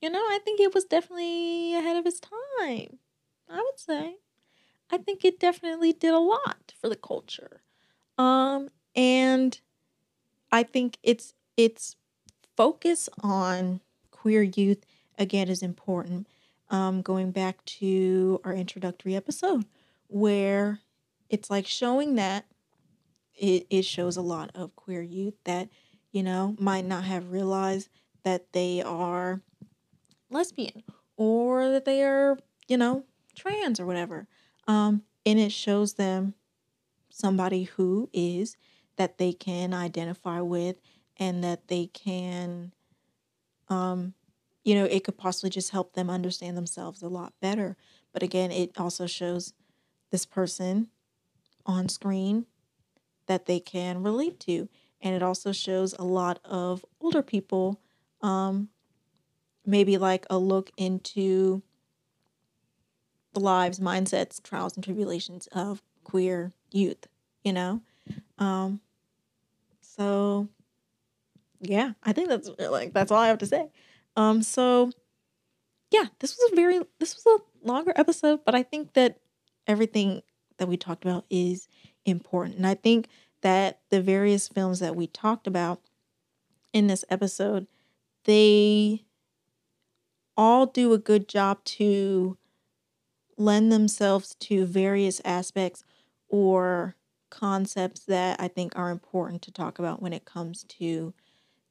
[0.00, 2.98] you know, I think it was definitely ahead of its time.
[3.48, 4.16] I would say.
[4.90, 7.62] I think it definitely did a lot for the culture.
[8.18, 9.58] Um, and
[10.52, 11.96] I think it's it's
[12.56, 13.80] focus on
[14.10, 14.84] queer youth
[15.18, 16.26] again is important.
[16.70, 19.64] Um, going back to our introductory episode
[20.08, 20.80] where
[21.34, 22.44] it's like showing that
[23.34, 25.68] it, it shows a lot of queer youth that,
[26.12, 27.88] you know, might not have realized
[28.22, 29.40] that they are
[30.30, 30.84] lesbian
[31.16, 32.38] or that they are,
[32.68, 33.02] you know,
[33.34, 34.28] trans or whatever.
[34.68, 36.34] Um, and it shows them
[37.10, 38.56] somebody who is
[38.94, 40.76] that they can identify with
[41.16, 42.72] and that they can
[43.68, 44.14] um
[44.64, 47.76] you know it could possibly just help them understand themselves a lot better
[48.12, 49.52] but again it also shows
[50.10, 50.88] this person
[51.66, 52.46] on screen
[53.26, 54.68] that they can relate to.
[55.00, 57.80] And it also shows a lot of older people,
[58.22, 58.68] um,
[59.66, 61.62] maybe like a look into
[63.32, 67.06] the lives, mindsets, trials, and tribulations of queer youth,
[67.42, 67.82] you know?
[68.38, 68.80] Um,
[69.80, 70.48] so
[71.60, 73.70] yeah, I think that's like that's all I have to say.
[74.16, 74.90] Um, so
[75.90, 79.18] yeah, this was a very this was a longer episode, but I think that
[79.66, 80.22] everything
[80.58, 81.68] that we talked about is
[82.04, 82.56] important.
[82.56, 83.08] And I think
[83.42, 85.80] that the various films that we talked about
[86.72, 87.66] in this episode,
[88.24, 89.04] they
[90.36, 92.36] all do a good job to
[93.36, 95.84] lend themselves to various aspects
[96.28, 96.96] or
[97.30, 101.12] concepts that I think are important to talk about when it comes to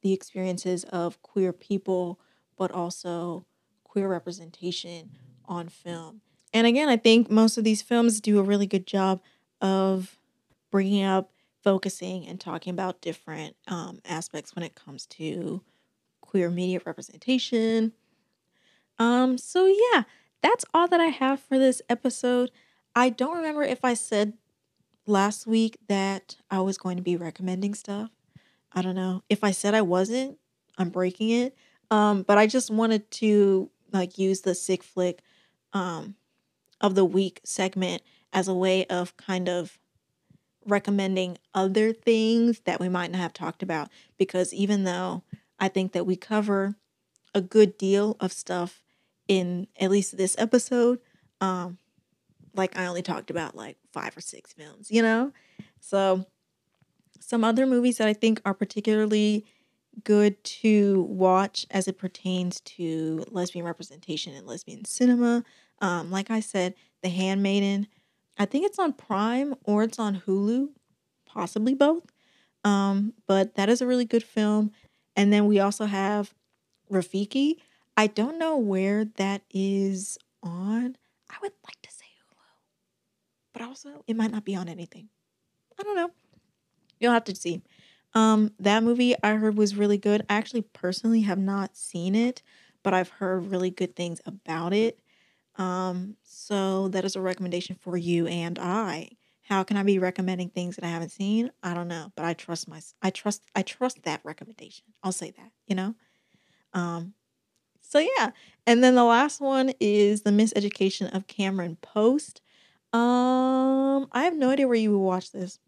[0.02, 2.20] the experiences of queer people,
[2.56, 3.46] but also
[3.82, 5.10] queer representation
[5.46, 6.20] on film.
[6.54, 9.20] And again, I think most of these films do a really good job
[9.60, 10.16] of
[10.70, 11.32] bringing up,
[11.64, 15.62] focusing, and talking about different um, aspects when it comes to
[16.20, 17.92] queer media representation.
[19.00, 20.04] Um, so yeah,
[20.42, 22.52] that's all that I have for this episode.
[22.94, 24.34] I don't remember if I said
[25.06, 28.10] last week that I was going to be recommending stuff.
[28.72, 29.24] I don't know.
[29.28, 30.38] If I said I wasn't,
[30.78, 31.56] I'm breaking it.
[31.90, 35.22] Um, but I just wanted to like use the sick flick
[35.72, 36.14] um
[36.80, 38.02] of the week segment
[38.32, 39.78] as a way of kind of
[40.66, 45.22] recommending other things that we might not have talked about because even though
[45.58, 46.76] I think that we cover
[47.34, 48.82] a good deal of stuff
[49.28, 51.00] in at least this episode,
[51.40, 51.78] um
[52.54, 55.32] like I only talked about like five or six films, you know?
[55.80, 56.26] So
[57.20, 59.44] some other movies that I think are particularly
[60.02, 65.44] good to watch as it pertains to lesbian representation in lesbian cinema.
[65.84, 67.88] Um, like I said, The Handmaiden.
[68.38, 70.70] I think it's on Prime or it's on Hulu,
[71.26, 72.04] possibly both.
[72.64, 74.72] Um, but that is a really good film.
[75.14, 76.32] And then we also have
[76.90, 77.56] Rafiki.
[77.98, 80.96] I don't know where that is on.
[81.28, 82.38] I would like to say Hulu,
[83.52, 85.10] but also it might not be on anything.
[85.78, 86.12] I don't know.
[86.98, 87.60] You'll have to see.
[88.14, 90.24] Um, that movie I heard was really good.
[90.30, 92.40] I actually personally have not seen it,
[92.82, 94.98] but I've heard really good things about it.
[95.56, 99.10] Um, so that is a recommendation for you and I.
[99.42, 101.50] How can I be recommending things that I haven't seen?
[101.62, 104.86] I don't know, but I trust my I trust I trust that recommendation.
[105.02, 105.94] I'll say that, you know?
[106.72, 107.14] Um
[107.80, 108.30] so yeah.
[108.66, 112.40] And then the last one is The Miseducation of Cameron Post.
[112.92, 115.58] Um I have no idea where you would watch this.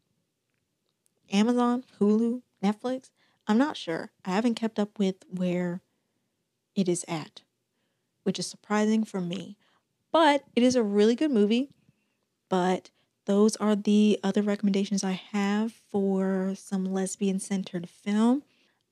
[1.30, 3.10] Amazon, Hulu, Netflix.
[3.46, 4.10] I'm not sure.
[4.24, 5.82] I haven't kept up with where
[6.74, 7.42] it is at,
[8.22, 9.56] which is surprising for me.
[10.16, 11.68] But it is a really good movie.
[12.48, 12.88] But
[13.26, 18.42] those are the other recommendations I have for some lesbian centered film.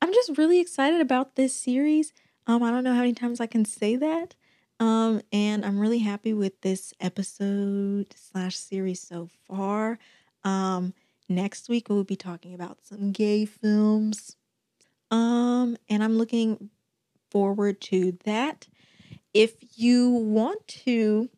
[0.02, 2.12] I'm just really excited about this series.
[2.46, 4.34] Um, I don't know how many times I can say that.
[4.78, 9.98] Um, and I'm really happy with this episode slash series so far.
[10.42, 10.92] Um,
[11.28, 14.36] Next week we'll be talking about some gay films.
[15.10, 16.68] Um, and I'm looking
[17.30, 18.68] forward to that.
[19.34, 21.28] If you want to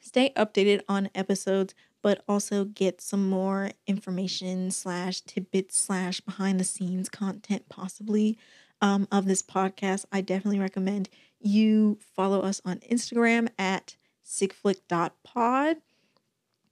[0.00, 6.64] stay updated on episodes, but also get some more information slash tidbits slash behind the
[6.64, 8.38] scenes content possibly
[8.80, 13.96] um, of this podcast, I definitely recommend you follow us on Instagram at
[14.26, 15.76] sickflick.pod.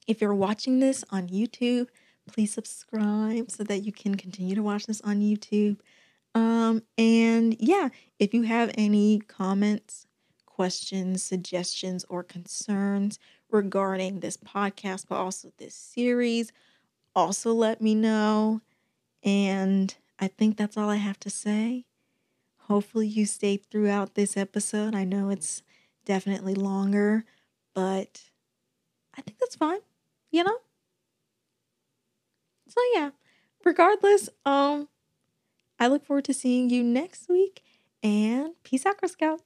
[0.06, 1.88] If you're watching this on YouTube,
[2.26, 5.78] please subscribe so that you can continue to watch this on YouTube.
[6.38, 7.88] Um, and yeah,
[8.18, 10.06] if you have any comments,
[10.46, 13.18] questions, suggestions, or concerns
[13.50, 16.52] regarding this podcast, but also this series,
[17.16, 18.60] also let me know.
[19.22, 21.84] And I think that's all I have to say.
[22.58, 24.94] Hopefully, you stayed throughout this episode.
[24.94, 25.62] I know it's
[26.04, 27.24] definitely longer,
[27.74, 28.22] but
[29.16, 29.80] I think that's fine
[30.30, 30.58] you know?
[32.68, 33.10] So yeah,
[33.64, 34.88] regardless, um,
[35.78, 37.62] I look forward to seeing you next week
[38.02, 39.42] and peace out, Girl Scouts.